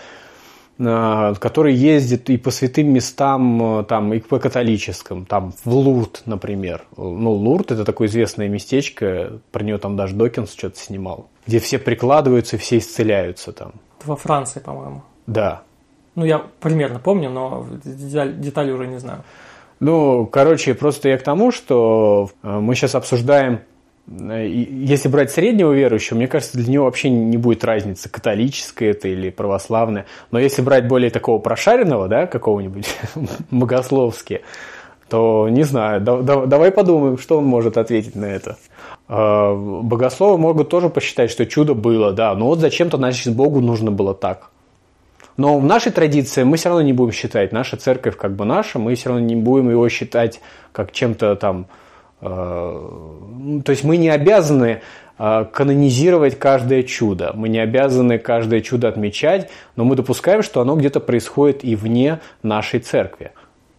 [0.87, 6.23] э, которые ездят и по святым местам, э, там, и по католическим, там, в Лурд,
[6.27, 6.83] например.
[6.97, 11.79] Ну, Лурд– это такое известное местечко, про нее там даже Докинс что-то снимал, где все
[11.79, 13.73] прикладываются, все исцеляются там.
[14.01, 15.03] Это во Франции, по-моему.
[15.27, 15.63] Да.
[16.15, 19.25] Ну, я примерно помню, но детали уже не знаю.
[19.81, 23.63] Ну, короче, просто я к тому, что э, мы сейчас обсуждаем,
[24.19, 29.31] если брать среднего верующего, мне кажется, для него вообще не будет разницы, католическое это или
[29.31, 30.07] православное.
[30.31, 32.87] Но если брать более такого прошаренного, да, какого-нибудь
[33.51, 34.43] богословски,
[35.09, 38.57] то не знаю, да, да, давай подумаем, что он может ответить на это.
[39.09, 43.91] Э, богословы могут тоже посчитать, что чудо было, да, но вот зачем-то, значит, Богу нужно
[43.91, 44.51] было так.
[45.37, 48.79] Но в нашей традиции мы все равно не будем считать, наша церковь как бы наша,
[48.79, 50.41] мы все равно не будем его считать
[50.73, 51.67] как чем-то там...
[52.23, 54.81] Э, то есть мы не обязаны
[55.19, 60.77] э, канонизировать каждое чудо, мы не обязаны каждое чудо отмечать, но мы допускаем, что оно
[60.77, 63.33] где-то происходит и вне нашей церкви.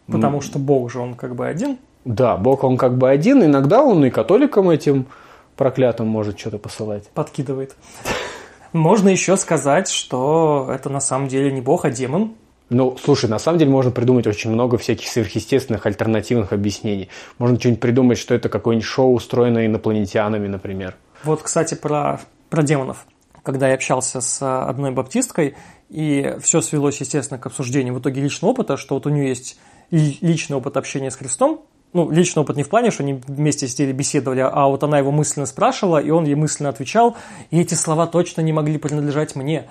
[0.08, 1.78] Потому что Бог же, он как бы один.
[2.04, 5.08] Да, Бог, он как бы один, иногда он и католикам этим
[5.56, 7.08] проклятым может что-то посылать.
[7.14, 7.76] Подкидывает.
[8.74, 12.34] Можно еще сказать, что это на самом деле не бог, а демон.
[12.74, 17.10] Ну, слушай, на самом деле можно придумать очень много всяких сверхъестественных альтернативных объяснений.
[17.38, 20.96] Можно что-нибудь придумать, что это какое-нибудь шоу, устроенное инопланетянами, например.
[21.24, 23.06] Вот, кстати, про, про демонов.
[23.44, 25.56] Когда я общался с одной баптисткой,
[25.90, 29.60] и все свелось, естественно, к обсуждению в итоге личного опыта, что вот у нее есть
[29.92, 31.62] личный опыт общения с Христом,
[31.94, 35.12] ну, личный опыт не в плане, что они вместе сидели, беседовали, а вот она его
[35.12, 37.16] мысленно спрашивала, и он ей мысленно отвечал,
[37.52, 39.68] и эти слова точно не могли принадлежать мне.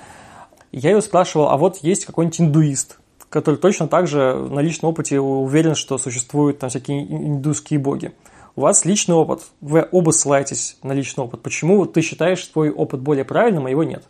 [0.73, 5.21] Я ее спрашивал, а вот есть какой-нибудь индуист, который точно так же на личном опыте
[5.21, 8.13] уверен, что существуют там всякие индусские боги.
[8.57, 11.43] У вас личный опыт, вы оба ссылаетесь на личный опыт.
[11.43, 14.05] Почему ты считаешь твой опыт более правильным, а его нет?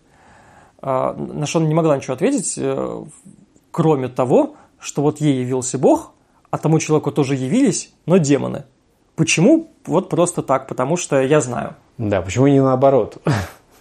[0.80, 3.04] А, на что она не могла ничего ответить, э,
[3.70, 6.12] кроме того, что вот ей явился Бог,
[6.50, 8.64] а тому человеку тоже явились, но демоны.
[9.14, 9.70] Почему?
[9.86, 11.76] Вот просто так, потому что я знаю.
[11.98, 13.18] Да, почему не наоборот?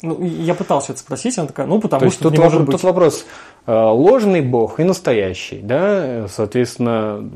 [0.02, 2.72] Ну, я пытался это спросить, она такая, ну, потому То что тут, не может быть.
[2.72, 3.26] тут вопрос,
[3.68, 7.30] э, ложный бог и настоящий, да, соответственно,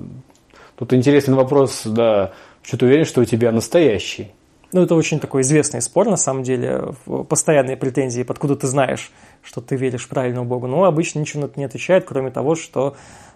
[0.76, 2.32] тут интересный вопрос, да,
[2.64, 4.32] что ты уверен, что у тебя настоящий?
[4.72, 6.96] Ну, это очень такой известный спор, на самом деле,
[7.30, 9.12] постоянные претензии, откуда ты знаешь,
[9.44, 10.68] что ты веришь правильному богу.
[10.68, 12.96] Но обычно ничего на это не отвечает, кроме того, что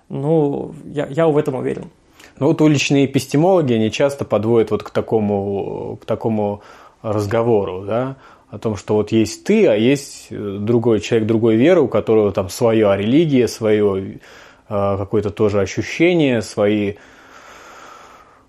[0.10, 1.92] ну, я, я в этом уверен.
[2.40, 6.62] Ну вот уличные эпистемологи, они часто подводят вот к такому, к такому
[7.02, 8.18] разговору, да,
[8.50, 12.32] о том, что вот есть ты, а есть э, другой человек другой веры, у которого
[12.32, 14.20] там своя религия, свое
[14.68, 16.96] э, какое-то тоже ощущение, свои,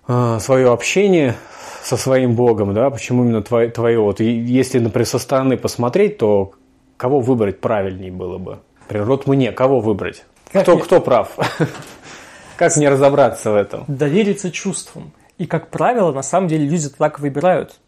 [0.07, 1.35] э, свое общение
[1.83, 6.53] со своим Богом, да, почему именно твое, твое вот, если, например, со стороны посмотреть, то
[6.97, 8.59] кого выбрать правильнее было бы?
[8.81, 10.23] Например, вот мне, кого выбрать?
[10.51, 11.37] Кто, кто прав?
[12.57, 13.85] Как мне разобраться в этом?
[13.87, 15.13] Довериться чувствам.
[15.39, 17.79] И, как правило, на самом деле люди так выбирают.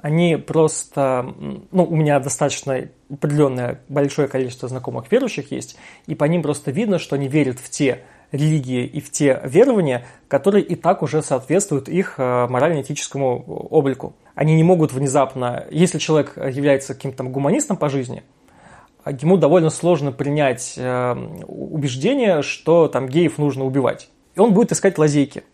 [0.00, 1.34] Они просто...
[1.70, 6.98] Ну, у меня достаточно определенное большое количество знакомых верующих есть, и по ним просто видно,
[6.98, 11.88] что они верят в те религии и в те верования, которые и так уже соответствуют
[11.88, 14.14] их э, морально-этическому облику.
[14.34, 15.66] Они не могут внезапно...
[15.70, 18.22] Если человек является каким-то гуманистом по жизни–
[19.10, 21.14] ему довольно сложно принять э,
[21.46, 24.10] убеждение, что там геев нужно убивать.
[24.34, 25.44] И он будет искать лазейки.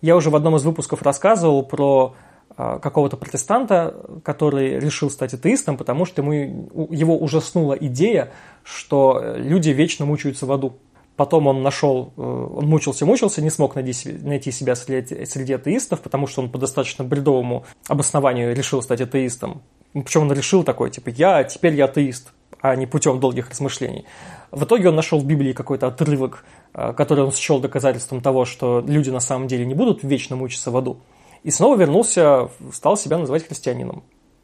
[0.00, 2.14] Я уже в одном из выпусков рассказывал про
[2.56, 8.32] какого-то протестанта, который решил стать атеистом, потому что ему, его ужаснула идея,
[8.64, 10.78] что люди вечно мучаются в аду.
[11.16, 16.26] Потом он нашел, э, он мучился-мучился, не смог найти, найти себя среди, среди атеистов, потому
[16.26, 19.62] что он по достаточно бредовому обоснованию решил стать атеистом.
[19.94, 24.04] Причем он решил такой, типа, я, теперь я атеист а не путем долгих размышлений.
[24.50, 28.82] В итоге он нашел в Библии какой-то отрывок, э, который он счел доказательством того, что
[28.86, 30.98] люди на самом деле не будут вечно мучиться в аду.
[31.46, 34.02] И снова вернулся, стал себя называть христианином.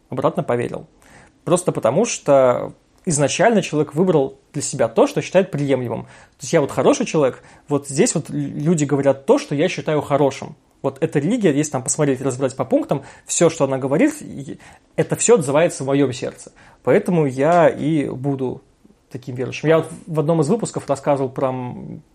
[0.08, 0.86] Обратно поверил.
[1.42, 6.04] Просто потому, что изначально человек выбрал для себя то, что считает приемлемым.
[6.04, 10.00] То есть я вот хороший человек, вот здесь вот люди говорят то, что я считаю
[10.00, 10.54] хорошим.
[10.80, 14.14] Вот эта религия, если там посмотреть разбирать по пунктам, все, что она говорит,
[14.94, 16.52] это все отзывается в моем сердце.
[16.84, 18.62] Поэтому я и буду
[19.12, 19.68] таким верующим.
[19.68, 21.53] Я вот в одном из выпусков рассказывал про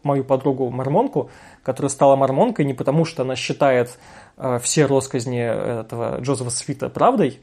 [0.03, 1.29] мою подругу Мормонку,
[1.63, 3.97] которая стала мормонкой не потому, что она считает
[4.37, 7.39] э, все росказни этого Джозефа Свита правдой,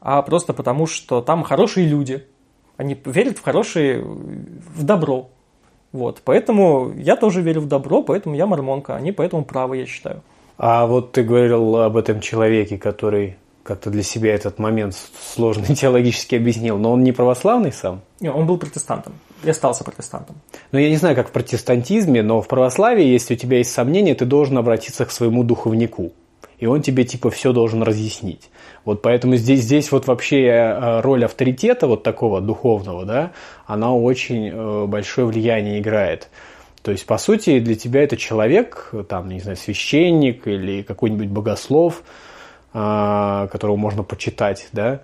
[0.00, 2.26] а просто потому, что там хорошие люди.
[2.76, 5.30] Они верят в хорошие, в добро.
[5.92, 6.22] Вот.
[6.24, 8.94] Поэтому я тоже верю в добро, поэтому я мормонка.
[8.94, 10.22] Они поэтому правы, я считаю.
[10.58, 13.36] А вот ты говорил об этом человеке, который
[13.68, 14.96] как-то для себя этот момент
[15.34, 18.00] сложный теологически объяснил, но он не православный сам?
[18.18, 19.12] Не, он был протестантом
[19.44, 20.36] и остался протестантом.
[20.72, 24.14] Ну, я не знаю, как в протестантизме, но в православии, если у тебя есть сомнения,
[24.14, 26.12] ты должен обратиться к своему духовнику.
[26.58, 28.50] И он тебе типа все должен разъяснить.
[28.84, 33.32] Вот поэтому здесь, здесь вот вообще э, роль авторитета вот такого духовного, да,
[33.66, 36.30] она очень э, большое влияние играет.
[36.82, 42.02] То есть, по сути, для тебя это человек, там, не знаю, священник или какой-нибудь богослов,
[42.72, 45.00] которого можно почитать, да,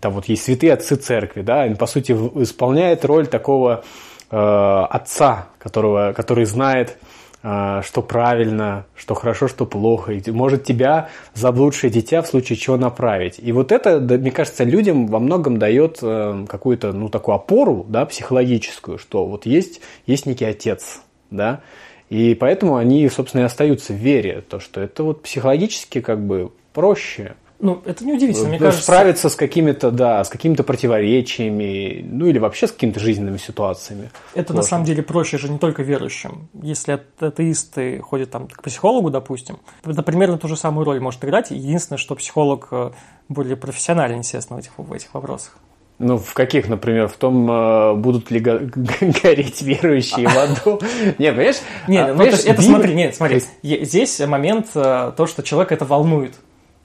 [0.00, 3.84] там вот есть святые отцы церкви, да, он, по сути, исполняет роль такого
[4.30, 6.96] э, отца, которого, который знает,
[7.42, 12.78] э, что правильно, что хорошо, что плохо, и может тебя, заблудшее дитя, в случае чего
[12.78, 13.38] направить.
[13.38, 18.06] И вот это, мне кажется, людям во многом дает э, какую-то, ну, такую опору, да,
[18.06, 21.60] психологическую, что вот есть, есть некий отец, да,
[22.08, 26.52] и поэтому они, собственно, и остаются в вере, то, что это вот психологически как бы
[26.74, 27.36] проще.
[27.60, 28.82] Ну, это неудивительно, мне кажется.
[28.82, 34.10] Справиться с какими-то, да, с какими-то противоречиями, ну или вообще с какими-то жизненными ситуациями.
[34.34, 36.48] Это на самом деле проще же не только верующим.
[36.60, 41.52] Если атеисты ходят там к психологу, допустим, это примерно ту же самую роль может играть.
[41.52, 42.90] Единственное, что психолог э,
[43.28, 45.56] более профессионален, естественно, в этих, в этих вопросах.
[46.00, 50.80] Ну, в каких, например, в том, э, будут ли гореть верующие в аду?
[51.18, 51.60] Не, понимаешь?
[51.86, 53.42] Нет, а, ну это смотри, нет, смотри.
[53.62, 56.34] Здесь момент, э, то, что человек это волнует.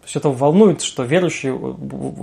[0.10, 1.56] Есть это волнует, что верующие,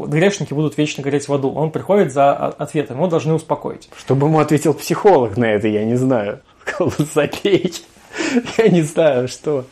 [0.08, 1.52] грешники будут вечно гореть в аду.
[1.52, 3.88] Он приходит за ответом, его должны успокоить.
[3.96, 6.40] Что бы ему ответил психолог на это, я не знаю.
[7.14, 7.72] Забей.
[8.58, 9.66] Я не знаю, что.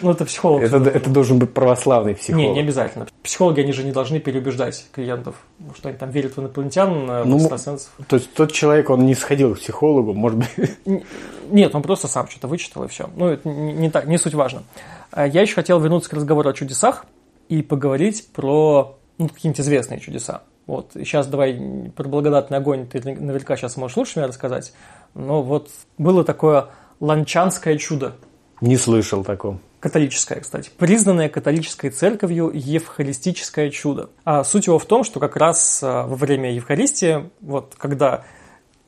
[0.00, 0.62] Ну, это психолог.
[0.62, 2.46] Это, это должен быть православный психолог.
[2.46, 3.08] Не, не обязательно.
[3.24, 5.34] Психологи, они же не должны переубеждать клиентов,
[5.76, 7.90] что они там верят в инопланетян, в ну, экстрасенсов.
[8.06, 10.78] То есть тот человек, он не сходил к психологу, может быть?
[11.50, 13.10] Нет, он просто сам что-то вычитал и все.
[13.16, 14.62] Ну, это не, так, не суть важно.
[15.10, 17.06] А я еще хотел вернуться к разговору о чудесах
[17.48, 20.42] и поговорить про ну, какие-нибудь известные чудеса.
[20.66, 24.72] Вот, сейчас давай про благодатный огонь ты наверняка сейчас можешь лучше меня рассказать.
[25.14, 26.68] Но вот было такое
[27.00, 28.16] ланчанское чудо.
[28.60, 34.08] Не слышал такого католическое, кстати, признанное католической церковью евхаристическое чудо.
[34.24, 38.24] А суть его в том, что как раз а, во время Евхаристии, вот когда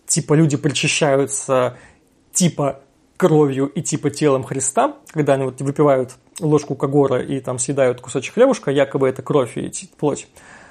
[0.07, 1.77] типа люди причащаются
[2.33, 2.81] типа
[3.19, 8.35] кровью и типа телом Христа, когда они вот выпивают ложку когора и там съедают кусочек
[8.35, 10.29] хлебушка, якобы это кровь и плоть,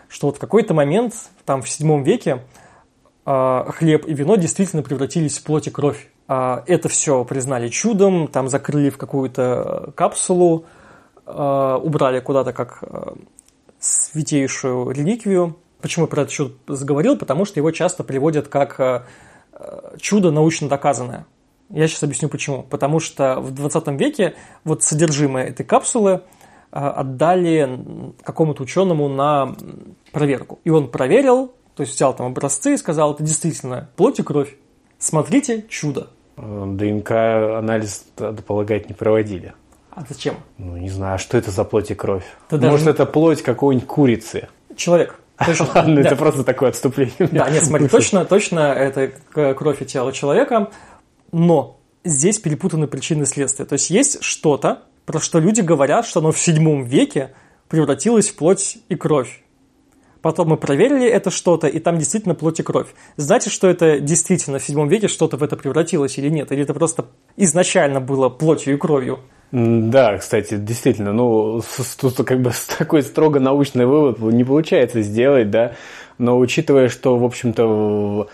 [0.08, 1.14] что вот в какой-то момент,
[1.46, 2.42] там в седьмом веке,
[3.26, 6.10] а, хлеб и вино действительно превратились в плоть и кровь.
[6.28, 10.66] А, это все признали чудом, там закрыли в какую-то капсулу,
[11.26, 12.84] а, убрали куда-то как
[13.80, 15.58] святейшую реликвию.
[15.82, 17.18] Почему я про это чудо заговорил?
[17.18, 19.08] Потому что его часто приводят как
[20.00, 21.26] чудо научно доказанное.
[21.70, 22.64] Я сейчас объясню почему.
[22.64, 26.22] Потому что в 20 веке вот содержимое этой капсулы
[26.72, 29.56] отдали какому-то ученому на
[30.12, 30.60] проверку.
[30.66, 34.56] И он проверил, то есть взял там образцы и сказал, это действительно плоть и кровь.
[34.98, 36.08] Смотрите, чудо.
[36.38, 39.54] Э, ДНК-анализ, надо полагать, не проводили.
[39.92, 40.36] А зачем?
[40.58, 42.26] Ну, не знаю, а что это за плоть и кровь?
[42.50, 42.90] Ты Может, даже...
[42.90, 44.50] это плоть какой-нибудь курицы?
[44.76, 45.20] Человек.
[45.46, 45.68] Точно.
[45.74, 46.02] Ладно, да.
[46.02, 47.30] это просто такое отступление.
[47.32, 49.12] Да, нет, смотри, точно, точно это
[49.54, 50.70] кровь и тело человека,
[51.36, 53.66] но здесь перепутаны причины и следствия.
[53.66, 57.34] То есть есть что-то, про что люди говорят, что оно в седьмом веке
[57.68, 59.44] превратилось в плоть и кровь.
[60.22, 62.88] Потом мы проверили это что-то, и там действительно плоть и кровь.
[63.18, 66.54] Знаете, что это действительно в седьмом веке что-то в это превратилось или нет?
[66.54, 69.20] Или это просто изначально было плотью и кровью?
[69.52, 71.62] Да, кстати, действительно, ну,
[72.00, 75.74] тут как бы такой строго научный вывод не получается сделать, да,
[76.18, 78.30] но учитывая, что, в общем-то,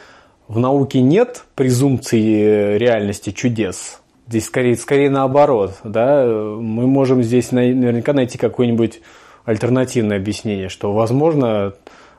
[0.51, 8.13] в, науке нет презумпции реальности чудес, здесь скорее, скорее наоборот, да, мы можем здесь наверняка
[8.13, 9.01] найти какой-нибудь
[9.45, 11.73] альтернативное объяснение, что, возможно,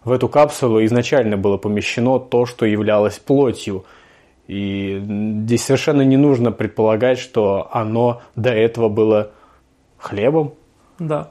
[0.05, 3.85] в эту капсулу изначально было помещено то, что являлось плотью.
[4.49, 5.01] И
[5.45, 9.31] здесь совершенно не нужно предполагать, что оно до этого было
[9.99, 10.55] хлебом.
[10.99, 11.31] Да.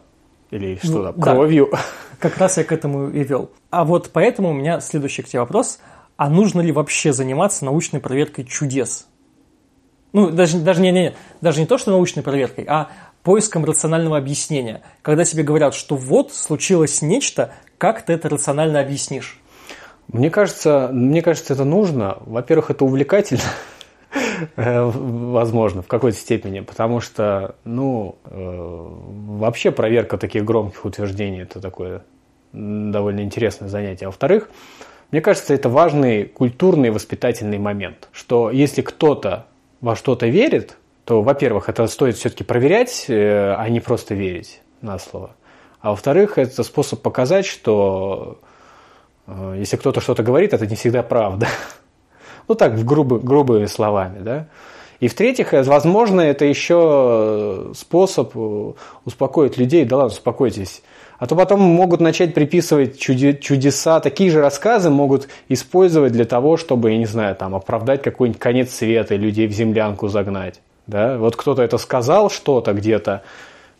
[0.49, 1.69] Или что-то, ну, кровью.
[1.71, 1.79] Да.
[2.19, 3.51] Как раз я к этому и вел.
[3.69, 5.79] А вот поэтому у меня следующий к тебе вопрос.
[6.21, 9.07] А нужно ли вообще заниматься научной проверкой чудес?
[10.13, 12.89] Ну, даже, даже, не, не, даже не то, что научной проверкой, а
[13.23, 14.83] поиском рационального объяснения.
[15.01, 19.41] Когда тебе говорят, что вот случилось нечто, как ты это рационально объяснишь?
[20.09, 22.19] Мне кажется, мне кажется, это нужно.
[22.19, 23.41] Во-первых, это увлекательно,
[24.57, 28.87] э, возможно, в какой-то степени, потому что, ну, э,
[29.39, 32.03] вообще проверка таких громких утверждений– это такое
[32.53, 34.05] довольно интересное занятие.
[34.05, 34.51] А во-вторых,
[35.11, 39.45] мне кажется, это важный культурный воспитательный момент, что если кто-то
[39.81, 44.97] во что-то верит, то, во-первых, это стоит все-таки проверять, э, а не просто верить на
[44.99, 45.31] слово.
[45.81, 48.39] А во-вторых, это способ показать, что
[49.27, 51.47] э, если кто-то что-то говорит, это не всегда правда.
[52.47, 54.47] Ну так, в грубо, грубыми словами, да.
[54.99, 58.35] И в-третьих, э, возможно, это еще способ
[59.05, 59.85] успокоить людей.
[59.85, 60.81] Да ладно, успокойтесь.
[61.21, 63.99] А то потом могут начать приписывать чудеса.
[63.99, 68.71] Такие же рассказы могут использовать для того, чтобы, я не знаю, там, оправдать какой-нибудь конец
[68.73, 70.61] света людей в землянку загнать.
[70.87, 71.19] Да?
[71.19, 73.21] Вот кто-то это сказал что-то где-то,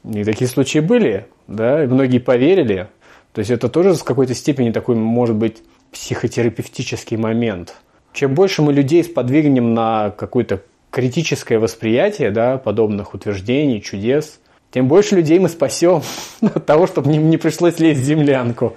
[0.03, 2.89] и такие случаи были, да, и многие поверили.
[3.33, 7.73] То есть это тоже в какой-то степени такой, может быть, психотерапевтический момент.
[8.13, 10.61] Чем больше мы людей сподвигнем на какое-то
[10.91, 14.39] критическое восприятие да, подобных утверждений, чудес,
[14.71, 16.01] тем больше людей мы спасем
[16.41, 18.75] от того, чтобы не, не пришлось лезть в землянку.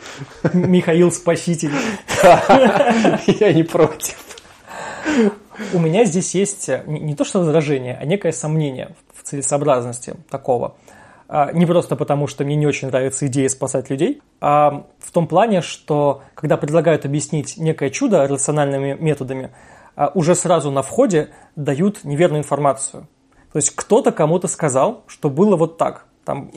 [0.52, 1.70] Михаил Спаситель.
[2.22, 4.16] Я не против.
[5.72, 10.76] У меня здесь есть э, не то что возражение, а некое сомнение в целесообразности такого.
[11.28, 15.26] А, не просто потому, что мне не очень нравится идея спасать людей, а в том
[15.26, 19.50] плане, что когда предлагают объяснить некое чудо рациональными методами,
[19.96, 23.06] а, уже сразу на входе дают неверную информацию.
[23.54, 26.06] То есть кто-то кому-то сказал, что было вот так.
[26.24, 26.50] Там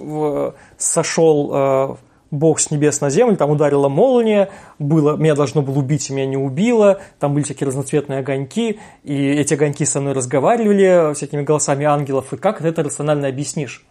[0.79, 1.95] сошел э,
[2.31, 6.37] Бог с небес на землю, там ударила молния, было, меня должно было убить, меня не
[6.37, 12.33] убило, там были всякие разноцветные огоньки, и эти огоньки со мной разговаривали всякими голосами ангелов,
[12.33, 13.85] и как это рационально объяснишь?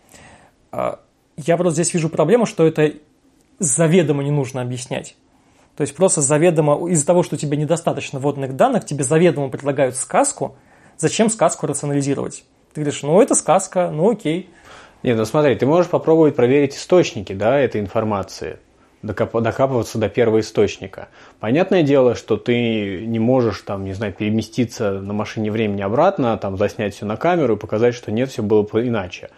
[0.73, 0.99] А,
[1.37, 2.93] я просто здесь вижу проблему, что это
[3.61, 5.15] заведомо не нужно объяснять.
[5.77, 9.95] То есть просто заведомо, из-за того, что у тебя недостаточно водных данных, тебе заведомо предлагают
[9.95, 10.57] сказку,
[10.99, 12.45] зачем сказку рационализировать?
[12.77, 14.51] Ты говоришь, ну это сказка, ну окей.
[15.03, 18.59] Нет, ну смотри, ты можешь попробовать проверить источники да, этой информации,
[19.03, 21.09] докоп- докапываться до первого источника.
[21.41, 26.59] Понятное дело, что ты не можешь, там, не знаю, переместиться на машине времени обратно, там,
[26.59, 29.31] заснять все на камеру и показать, что нет, все было иначе.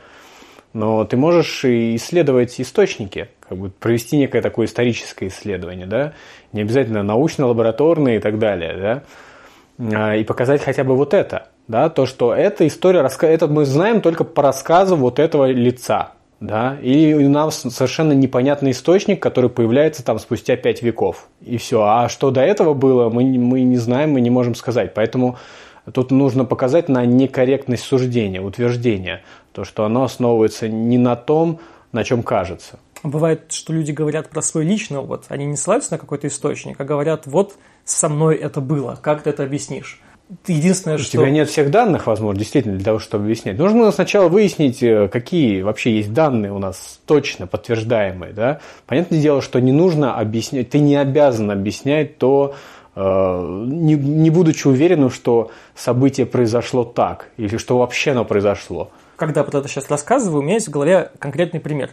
[0.72, 6.12] Но ты можешь исследовать источники, как бы провести некое такое историческое исследование, да,
[6.53, 8.74] не обязательно научно-лабораторное и так далее,
[9.78, 13.64] да, а, и показать хотя бы вот это– да, то, что эта история, это мы
[13.66, 19.50] знаем только по рассказу вот этого лица, да, и у нас совершенно непонятный источник, который
[19.50, 21.82] появляется там спустя пять веков, и все.
[21.82, 25.36] А что до этого было, мы, мы не знаем, мы не можем сказать, поэтому
[25.92, 31.60] тут нужно показать на некорректность суждения, утверждения, то, что оно основывается не на том,
[31.92, 32.78] на чем кажется.
[33.02, 36.84] Бывает, что люди говорят про свой личный опыт, они не ссылаются на какой-то источник, а
[36.84, 37.54] говорят, вот
[37.84, 40.00] со мной это было, как ты это объяснишь?
[40.47, 41.18] Единственное, У что...
[41.18, 43.57] У тебя нет всех данных, возможно, действительно, для того, чтобы объяснять.
[43.59, 48.33] Нужно сначала выяснить, э, какие вообще есть данные у нас точно подтверждаемые.
[48.33, 48.61] Да?
[48.87, 52.55] Понятное дело, что не нужно объяснять, ты не обязан объяснять то,
[52.95, 58.91] э, не, не будучи уверенным, что событие произошло так, или что вообще оно произошло.
[59.16, 61.91] Когда вот это сейчас рассказываю, у меня есть в голове конкретный пример.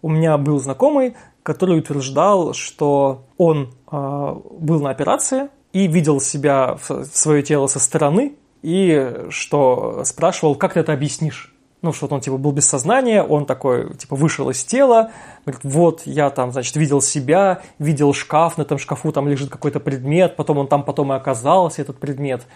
[0.00, 6.78] У меня был знакомый, который утверждал, что он э, был на операции, и видел себя,
[7.12, 11.52] свое тело со стороны, и что спрашивал, как ты это объяснишь?
[11.82, 15.10] Ну, что он, типа, был без сознания, он такой, типа, вышел из тела,
[15.44, 19.80] говорит, вот, я там, значит, видел себя, видел шкаф, на этом шкафу там лежит какой-то
[19.80, 22.46] предмет, потом он там потом и оказался, этот предмет.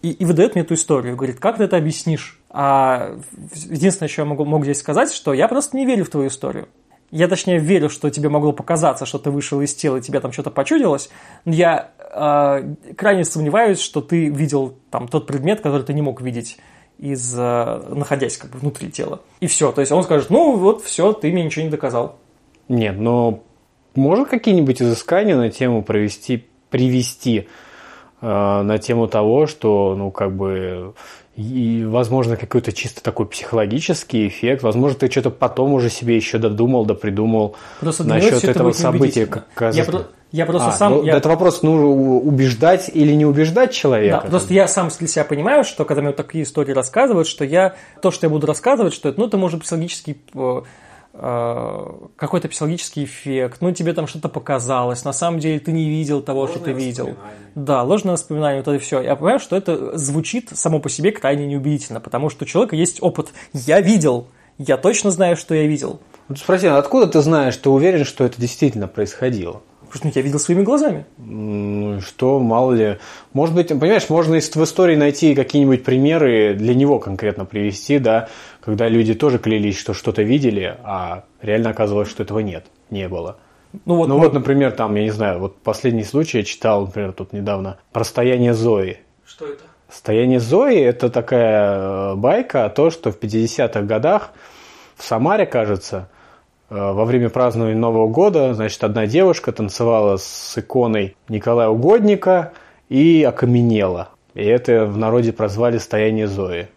[0.00, 2.40] И, и выдает мне эту историю, говорит, как ты это объяснишь?
[2.48, 3.18] А
[3.52, 6.68] единственное, что я могу, могу здесь сказать, что я просто не верю в твою историю.
[7.12, 10.32] Я, точнее, верю, что тебе могло показаться, что ты вышел из тела, и тебе там
[10.32, 11.10] что-то почудилось.
[11.44, 16.22] Но я э, крайне сомневаюсь, что ты видел там тот предмет, который ты не мог
[16.22, 16.56] видеть
[16.98, 19.20] из, э, находясь как бы внутри тела.
[19.40, 19.72] И все.
[19.72, 22.16] То есть он скажет, ну вот все, ты мне ничего не доказал.
[22.68, 23.42] Нет, но
[23.94, 27.46] можно какие-нибудь изыскания на тему провести, привести
[28.22, 30.94] э, на тему того, что, ну, как бы
[31.36, 34.62] и, возможно, какой-то чисто такой психологический эффект.
[34.62, 39.26] Возможно, ты что-то потом уже себе еще додумал, да придумал Просто насчет этого события.
[39.26, 40.02] Как я, про...
[40.30, 40.92] я просто а, сам...
[40.92, 41.16] Ну, я...
[41.16, 44.20] Это вопрос, ну, убеждать или не убеждать человека?
[44.24, 47.46] Да, просто я сам для себя понимаю, что когда мне вот такие истории рассказывают, что
[47.46, 47.76] я...
[48.02, 50.62] То, что я буду рассказывать, что это, ну, это может быть психологический Э,
[51.12, 56.40] какой-то психологический эффект, ну тебе там что-то показалось, на самом деле ты не видел того,
[56.40, 57.16] ложное что ты видел.
[57.54, 59.02] Да, ложное воспоминание, вот это все.
[59.02, 63.02] Я понимаю, что это звучит само по себе крайне неубедительно, потому что у человека есть
[63.02, 63.28] опыт.
[63.52, 66.00] Я видел, я точно знаю, что я видел.
[66.28, 69.60] Ну, спроси, а откуда ты знаешь, ты уверен, что это действительно происходило?
[69.92, 71.04] Потому что я видел своими глазами.
[71.18, 72.98] Ну что, мало ли.
[73.34, 78.30] Может быть, понимаешь, можно в истории найти какие-нибудь примеры, для него конкретно привести, да,
[78.64, 83.36] когда люди тоже клялись, что что-то видели, а реально оказывалось, что этого нет, не было.
[83.86, 87.12] Ну вот, ну, вот, например, там, я не знаю, вот последний случай я читал, например,
[87.12, 88.98] тут недавно, про стояние Зои.
[89.26, 89.62] Что это?
[89.88, 94.32] Стояние Зои– это такая байка о том, что в 50-х годах
[94.96, 96.08] в Самаре, кажется,
[96.68, 102.52] во время празднования Нового года, значит, одна девушка танцевала с иконой Николая Угодника
[102.88, 104.10] и окаменела.
[104.34, 106.68] И это в народе прозвали «Стояние Зои».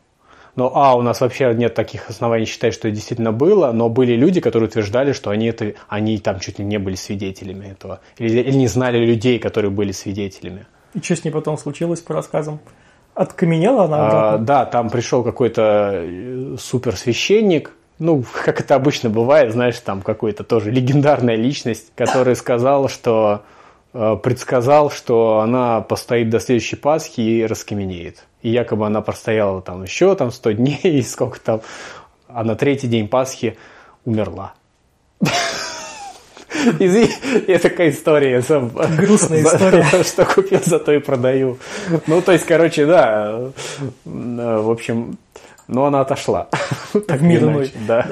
[0.56, 4.14] Но, а, у нас вообще нет таких оснований считать, что это действительно было, но были
[4.14, 8.00] люди, которые утверждали, что они, это, они там чуть ли не были свидетелями этого.
[8.18, 10.66] Или, или не знали людей, которые были свидетелями.
[10.94, 12.60] И что с ней потом случилось по рассказам?
[13.14, 13.98] Откаменела она?
[13.98, 20.44] А, да, там пришел какой-то э, суперсвященник, ну, как это обычно бывает, знаешь, там какой-то
[20.44, 23.44] тоже легендарная личность, который сказал, что
[24.24, 28.26] предсказал, что она постоит до следующей Пасхи и раскаменеет.
[28.42, 31.62] И якобы она простояла там еще там 100 дней, и сколько там,
[32.28, 33.58] а на третий день Пасхи
[34.04, 34.54] умерла.
[36.80, 38.42] И такая история.
[38.98, 40.04] Грустная история.
[40.04, 41.60] Что купил, зато и продаю.
[42.08, 43.52] Ну, то есть, короче, да.
[44.06, 45.18] Э, в общем,
[45.68, 46.48] но она отошла.
[46.94, 47.72] В мир иной.
[47.88, 48.08] Да.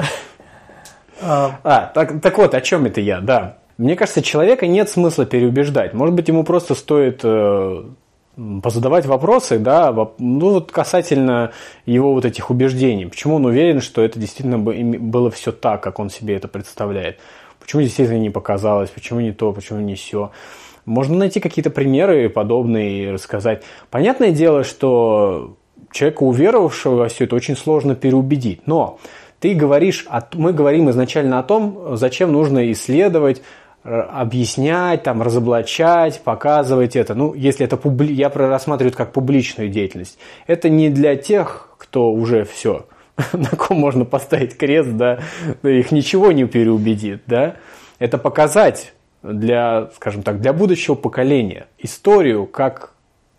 [1.22, 3.58] А, а так, так вот, о чем это я, да.
[3.78, 5.93] Мне кажется, человека нет смысла переубеждать.
[5.93, 7.84] Может быть, ему просто стоит э,
[8.61, 11.51] позадавать вопросы, да, ну вот касательно
[11.86, 13.05] его вот этих убеждений.
[13.05, 17.19] Почему он уверен, что это действительно было все так, как он себе это представляет?
[17.59, 18.89] Почему действительно не показалось?
[18.89, 19.53] Почему не то?
[19.53, 20.32] Почему не все?
[20.86, 23.63] Можно найти какие-то примеры подобные и рассказать.
[23.89, 25.55] Понятное дело, что
[25.91, 28.67] человека, уверовавшего во все это, очень сложно переубедить.
[28.67, 28.99] Но
[29.39, 33.41] ты говоришь, мы говорим изначально о том, зачем нужно исследовать
[33.84, 37.16] объяснять, там, разоблачать, показывать это.
[37.16, 38.14] Ну, если это публи...
[38.14, 40.18] я рассматриваю это как публичную деятельность.
[40.48, 42.86] Это не для тех, кто уже все,
[43.34, 45.20] на ком можно поставить крест, да,
[45.64, 47.56] их ничего не переубедит, да.
[48.00, 52.94] Это показать для, скажем так, для будущего поколения историю, как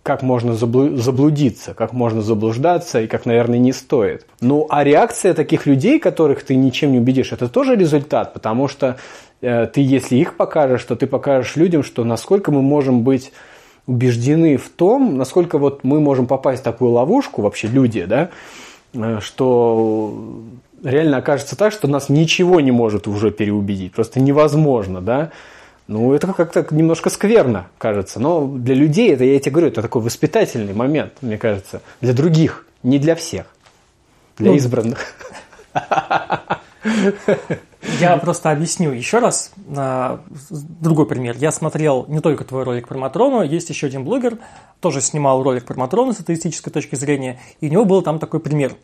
[0.05, 4.27] как можно заблудиться, как можно заблуждаться и как, наверное, не стоит.
[4.43, 8.87] Ну, а реакция таких людей, которых ты ничем не убедишь, это тоже результат, потому что
[8.87, 8.95] э,
[9.41, 13.32] ты, если их покажешь, то ты покажешь людям, что насколько мы можем быть
[13.87, 18.30] убеждены в том, насколько вот мы можем попасть в такую ловушку, вообще люди, да,
[18.95, 20.43] э, что
[20.82, 25.30] реально окажется так, что нас ничего не может уже переубедить, просто невозможно, да,
[25.87, 28.18] ну, это как-то немножко скверно, кажется.
[28.18, 31.82] Но для людей, это я тебе говорю, это такой воспитательный момент, мне кажется.
[32.01, 33.45] Для других, не для всех.
[34.39, 35.14] Для ну, избранных.
[38.01, 39.53] Я просто объясню еще раз.
[40.51, 41.37] Другой пример.
[41.39, 44.39] Я смотрел не только твой ролик про Матрону, есть еще один блогер,
[44.80, 48.41] тоже снимал ролик про Матрону с атеистической точки зрения, и у него был там такой
[48.41, 48.74] пример,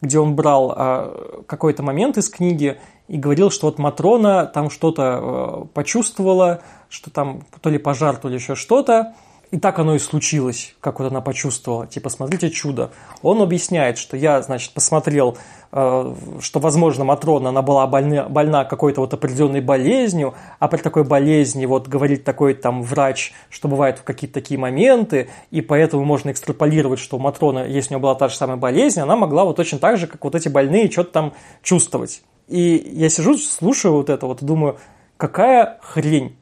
[0.00, 5.62] где он брал а, какой-то момент из книги и говорил, что вот Матрона там что-то
[5.62, 9.14] э, почувствовала, что там то ли пожар, то ли еще что-то.
[9.50, 11.86] И так оно и случилось, как вот она почувствовала.
[11.86, 12.90] Типа, смотрите, чудо.
[13.22, 15.38] Он объясняет, что я, значит, посмотрел,
[15.72, 21.04] э, что, возможно, Матрона, она была больна, больна какой-то вот определенной болезнью, а при такой
[21.04, 27.00] болезни, вот, говорит такой там врач, что бывают какие-то такие моменты, и поэтому можно экстраполировать,
[27.00, 29.78] что у Матрона, если у нее была та же самая болезнь, она могла вот точно
[29.78, 31.32] так же, как вот эти больные, что-то там
[31.62, 32.22] чувствовать.
[32.48, 34.76] И я сижу, слушаю вот это вот, думаю,
[35.16, 36.36] какая хрень.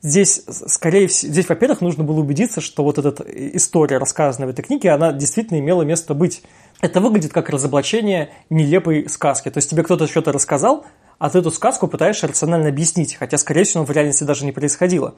[0.00, 3.24] Здесь, скорее всего, здесь, во-первых, нужно было убедиться, что вот эта
[3.56, 6.42] история, рассказанная в этой книге, она действительно имела место быть.
[6.80, 9.50] Это выглядит как разоблачение нелепой сказки.
[9.50, 10.84] То есть тебе кто-то что-то рассказал,
[11.18, 15.16] а ты эту сказку пытаешься рационально объяснить, хотя, скорее всего, в реальности даже не происходило.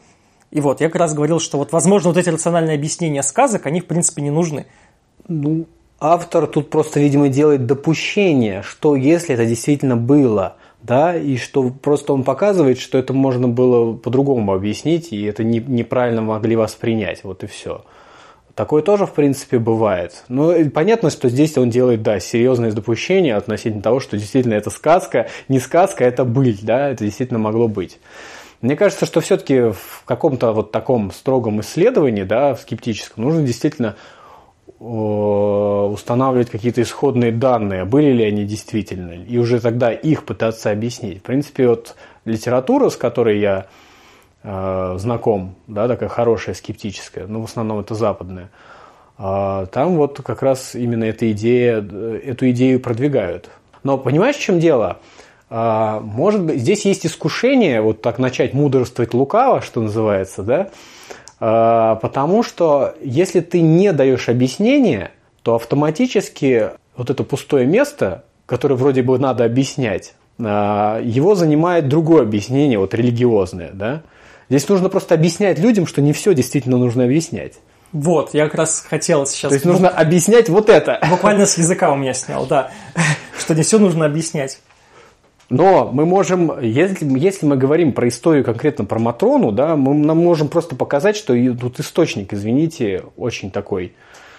[0.51, 3.81] И вот, я как раз говорил, что вот, возможно, вот эти рациональные объяснения сказок, они,
[3.81, 4.67] в принципе, не нужны.
[5.29, 5.67] Ну,
[6.01, 12.13] автор тут просто, видимо, делает допущение, что если это действительно было, да, и что просто
[12.13, 17.45] он показывает, что это можно было по-другому объяснить, и это не, неправильно могли воспринять, вот
[17.45, 17.85] и все.
[18.55, 20.25] Такое тоже, в принципе, бывает.
[20.29, 25.29] Но понятно, что здесь он делает, да, серьезное допущение относительно того, что действительно это сказка,
[25.49, 27.99] не сказка, это быль, да, это действительно могло быть.
[28.61, 33.97] Мне кажется, что все-таки в каком-то вот таком строгом исследовании, да, скептическом, нужно действительно
[34.79, 41.19] устанавливать какие-то исходные данные, были ли они действительно, и уже тогда их пытаться объяснить.
[41.19, 43.67] В принципе, вот литература, с которой я
[44.43, 48.51] э, знаком, да, такая хорошая, скептическая, но в основном это западная,
[49.19, 53.51] э, там вот как раз именно эта идея, эту идею продвигают.
[53.83, 54.99] Но понимаешь, в чем дело?
[55.49, 60.71] Э, может быть, здесь есть искушение вот так начать мудрствовать лукаво, что называется, да, Э,
[61.41, 65.11] потому что если ты не даешь объяснения,
[65.43, 72.23] то автоматически вот это пустое место, которое вроде бы надо объяснять, э, его занимает другое
[72.23, 73.71] объяснение, вот религиозное.
[73.73, 74.03] Да?
[74.49, 77.55] Здесь нужно просто объяснять людям, что не все действительно нужно объяснять.
[77.93, 79.49] Вот, я как раз хотел сейчас...
[79.49, 81.01] То есть нужно объяснять вот это.
[81.09, 82.71] Буквально с языка у меня снял, да.
[83.39, 84.61] Что не все нужно объяснять.
[85.51, 90.19] Но мы можем, если, если мы говорим про историю конкретно про Матрону, да, мы нам
[90.19, 93.95] можем просто показать, что тут источник, извините, очень такой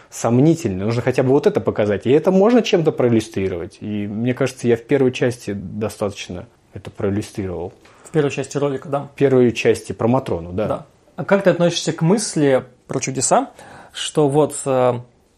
[0.09, 0.85] сомнительный.
[0.85, 2.05] Нужно хотя бы вот это показать.
[2.05, 3.77] И это можно чем-то проиллюстрировать.
[3.81, 7.73] И мне кажется, я в первой части достаточно это проиллюстрировал.
[8.03, 9.09] В первой части ролика, да.
[9.13, 10.67] В первой части про Матрону, да.
[10.67, 10.85] Да.
[11.15, 13.51] А как ты относишься к мысли про чудеса,
[13.93, 14.93] что вот э,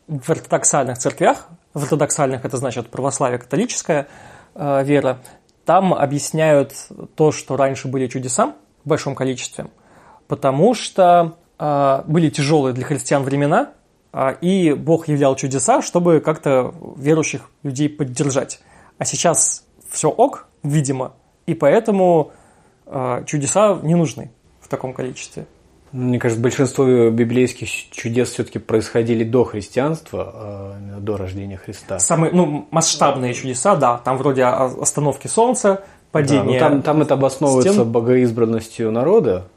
[0.07, 4.07] в ортодоксальных церквях, в ортодоксальных это значит православие, католическая
[4.55, 5.19] э, вера,
[5.65, 6.73] там объясняют
[7.15, 9.67] то, что раньше были чудеса в большом количестве,
[10.27, 13.71] потому что э, были тяжелые для христиан времена,
[14.11, 18.59] э, и Бог являл чудеса, чтобы как-то верующих людей поддержать.
[18.97, 21.13] А сейчас все ок, видимо,
[21.45, 22.31] и поэтому
[22.85, 25.45] э, чудеса не нужны в таком количестве.
[25.93, 31.99] Мне кажется, большинство библейских чудес все-таки происходили до христианства, а, до рождения Христа.
[31.99, 36.59] Самые ну, масштабные чудеса, да, там вроде остановки солнца, падение.
[36.59, 37.91] Да, ну там, там это обосновывается стен.
[37.91, 39.47] богоизбранностью народа.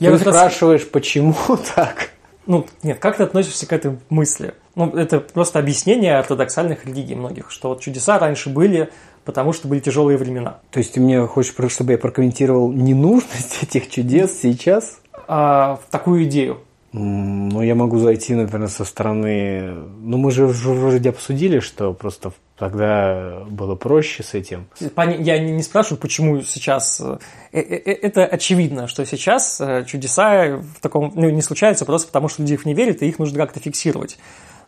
[0.00, 0.90] Я ты спрашиваешь, раз...
[0.90, 1.34] почему
[1.74, 2.12] так?
[2.46, 4.54] Ну, нет, как ты относишься к этой мысли?
[4.74, 8.88] Ну, это просто объяснение ортодоксальных религий многих, что вот чудеса раньше были,
[9.26, 10.60] потому что были тяжелые времена.
[10.70, 15.00] То есть ты мне хочешь, чтобы я прокомментировал ненужность этих чудес сейчас?
[15.28, 16.58] А, в такую идею?
[16.92, 19.74] Ну, я могу зайти, наверное, со стороны...
[20.00, 24.68] Ну, мы же вроде обсудили, что просто тогда было проще с этим.
[24.96, 27.00] Я не спрашиваю, почему сейчас...
[27.02, 27.18] Э,
[27.52, 32.40] э, э, это очевидно, что сейчас чудеса в таком, ну, не случаются просто потому, что
[32.40, 34.18] люди их не верят, и их нужно как-то фиксировать.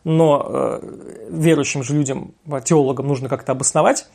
[0.05, 0.81] Но
[1.31, 2.33] верующим же людям,
[2.65, 4.07] теологам нужно как-то обосновать,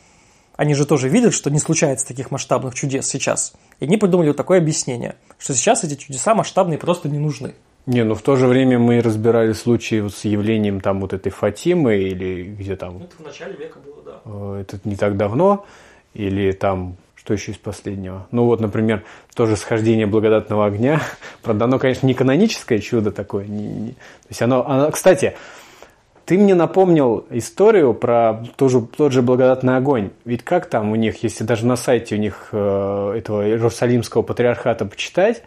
[0.56, 3.52] они же тоже видят, что не случается таких масштабных чудес сейчас.
[3.80, 7.54] И они придумали вот такое объяснение, что сейчас эти чудеса масштабные просто не нужны.
[7.86, 11.30] Не, ну в то же время мы разбирали случаи вот с явлением там вот этой
[11.30, 12.96] Фатимы или где там...
[12.96, 14.20] Это в начале века было, да.
[14.24, 15.64] Э, это не так давно.
[16.12, 18.26] Или там что еще из последнего?
[18.30, 19.04] Ну вот, например,
[19.34, 21.00] тоже схождение благодатного огня.
[21.42, 23.46] Правда, оно, конечно, не каноническое чудо такое.
[23.46, 23.90] Не, не...
[23.92, 25.36] То есть оно, оно, кстати,
[26.26, 30.10] ты мне напомнил историю про тоже, тот же благодатный огонь.
[30.24, 34.84] Ведь как там у них, если даже на сайте у них э, этого Иерусалимского патриархата
[34.86, 35.44] почитать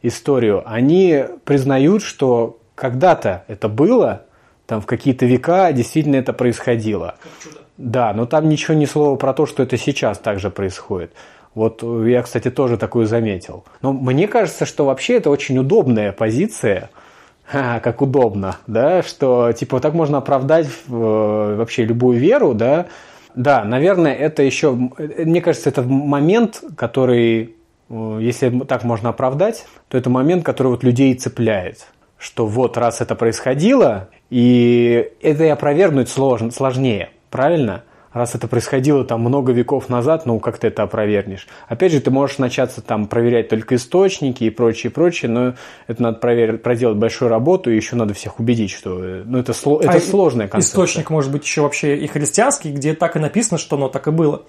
[0.00, 4.22] историю, они признают, что когда-то это было,
[4.66, 7.16] там в какие-то века действительно это происходило.
[7.22, 7.60] Как чудо.
[7.76, 11.12] Да, но там ничего ни слова про то, что это сейчас также происходит.
[11.54, 13.64] Вот я, кстати, тоже такую заметил.
[13.82, 16.88] Но мне кажется, что вообще это очень удобная позиция–
[17.46, 22.86] Ха, как удобно, да, что типа так можно оправдать э, вообще любую веру, да.
[23.34, 27.54] Да, наверное, это еще, мне кажется, это момент, который,
[27.90, 33.02] э, если так можно оправдать, то это момент, который вот людей цепляет, что вот раз
[33.02, 37.84] это происходило, и это и опровергнуть сложно, сложнее, правильно?
[38.14, 41.46] Раз это происходило там много веков назад, ну как ты это опровергнешь?
[41.68, 45.54] Опять же, ты можешь начаться там проверять только источники и прочее, прочее, но
[45.86, 49.90] это надо проверить, проделать большую работу, и еще надо всех убедить, что ну, это, это
[49.90, 50.84] а сложная концепция.
[50.84, 54.10] Источник может быть еще вообще и христианский, где так и написано, что оно так и
[54.10, 54.42] было.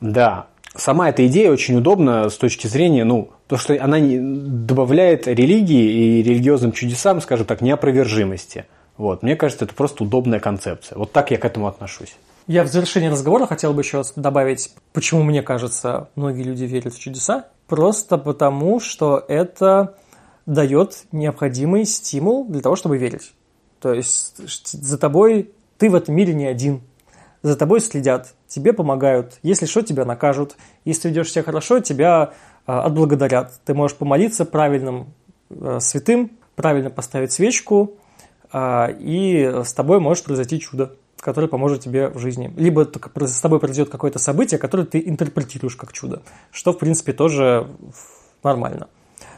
[0.00, 6.18] Да, сама эта идея очень удобна с точки зрения, ну, то, что она добавляет религии
[6.18, 8.66] и религиозным чудесам, скажем так, неопровержимости.
[8.96, 10.98] Вот, мне кажется, это просто удобная концепция.
[10.98, 12.16] Вот так я к этому отношусь.
[12.46, 17.00] Я в завершении разговора хотел бы еще добавить, почему мне кажется, многие люди верят в
[17.00, 17.46] чудеса.
[17.66, 19.96] Просто потому, что это
[20.46, 23.32] дает необходимый стимул для того, чтобы верить.
[23.80, 26.82] То есть за тобой, ты в этом мире не один.
[27.42, 29.38] За тобой следят, тебе помогают.
[29.42, 30.56] Если что, тебя накажут.
[30.84, 32.32] Если ведешь себя хорошо, тебя
[32.64, 33.60] а, отблагодарят.
[33.64, 35.12] Ты можешь помолиться правильным
[35.50, 37.94] а, святым, правильно поставить свечку,
[38.52, 40.92] а, и с тобой может произойти чудо
[41.26, 42.52] который поможет тебе в жизни.
[42.56, 46.22] Либо с тобой произойдет какое-то событие, которое ты интерпретируешь как чудо,
[46.52, 47.66] что, в принципе, тоже
[48.44, 48.86] нормально.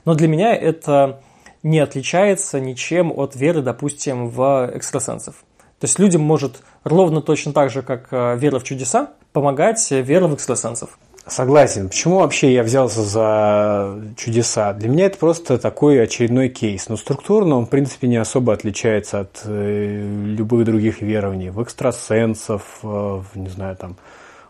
[0.05, 1.22] Но для меня это
[1.62, 5.36] не отличается ничем от веры, допустим, в экстрасенсов.
[5.80, 10.26] То есть людям может ровно точно так же, как э, вера в чудеса, помогать вера
[10.26, 10.99] в экстрасенсов.
[11.29, 11.89] Согласен.
[11.89, 14.72] Почему вообще я взялся за чудеса?
[14.72, 16.89] Для меня это просто такой очередной кейс.
[16.89, 21.51] Но структурно он, в принципе, не особо отличается от э, любых других верований.
[21.51, 23.97] В экстрасенсов, э, в, не знаю, там,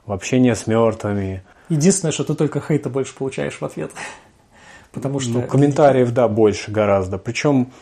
[0.07, 1.43] в общение с мертвыми.
[1.69, 3.91] Единственное, что ты только хейта больше получаешь в ответ.
[4.93, 5.33] Потому что...
[5.33, 7.19] Ну, комментариев, да, больше гораздо.
[7.19, 7.73] Причем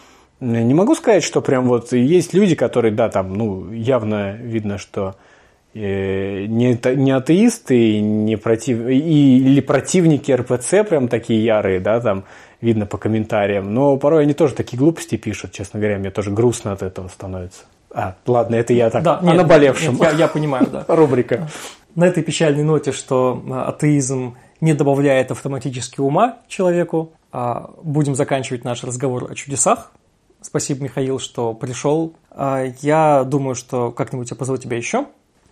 [0.41, 5.11] не могу сказать, что прям вот есть люди, которые, да, там, ну, явно видно, что
[5.11, 5.36] э,
[5.79, 12.25] не, не атеисты, не против, и, или противники РПЦ прям такие ярые, да, там
[12.61, 13.75] видно по комментариям.
[13.75, 17.65] Но порой они тоже такие глупости пишут, честно говоря, мне тоже грустно от этого становится.
[17.91, 19.95] А, ладно, это я так да, о нет, наболевшем.
[19.95, 20.85] Нет, я, я понимаю, да.
[20.89, 21.49] Рубрика.
[21.95, 28.65] На этой печальной ноте, что а, атеизм не добавляет автоматически ума человеку, а будем заканчивать
[28.65, 29.93] наш разговор о чудесах.
[30.41, 32.15] Спасибо, Михаил, что пришел.
[32.31, 35.07] А, я думаю, что как-нибудь я позову тебя еще.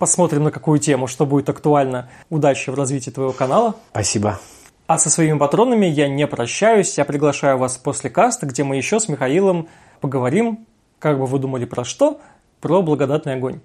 [0.04, 2.10] Посмотрим, на какую тему, что будет актуально.
[2.28, 3.74] Удачи в развитии твоего канала.
[3.90, 4.38] Спасибо.
[4.86, 6.98] А со своими патронами я не прощаюсь.
[6.98, 9.66] Я приглашаю вас после каста, где мы еще с Михаилом
[10.02, 10.66] поговорим,
[10.98, 12.20] как бы вы думали про что,
[12.60, 13.62] про благодатный огонь.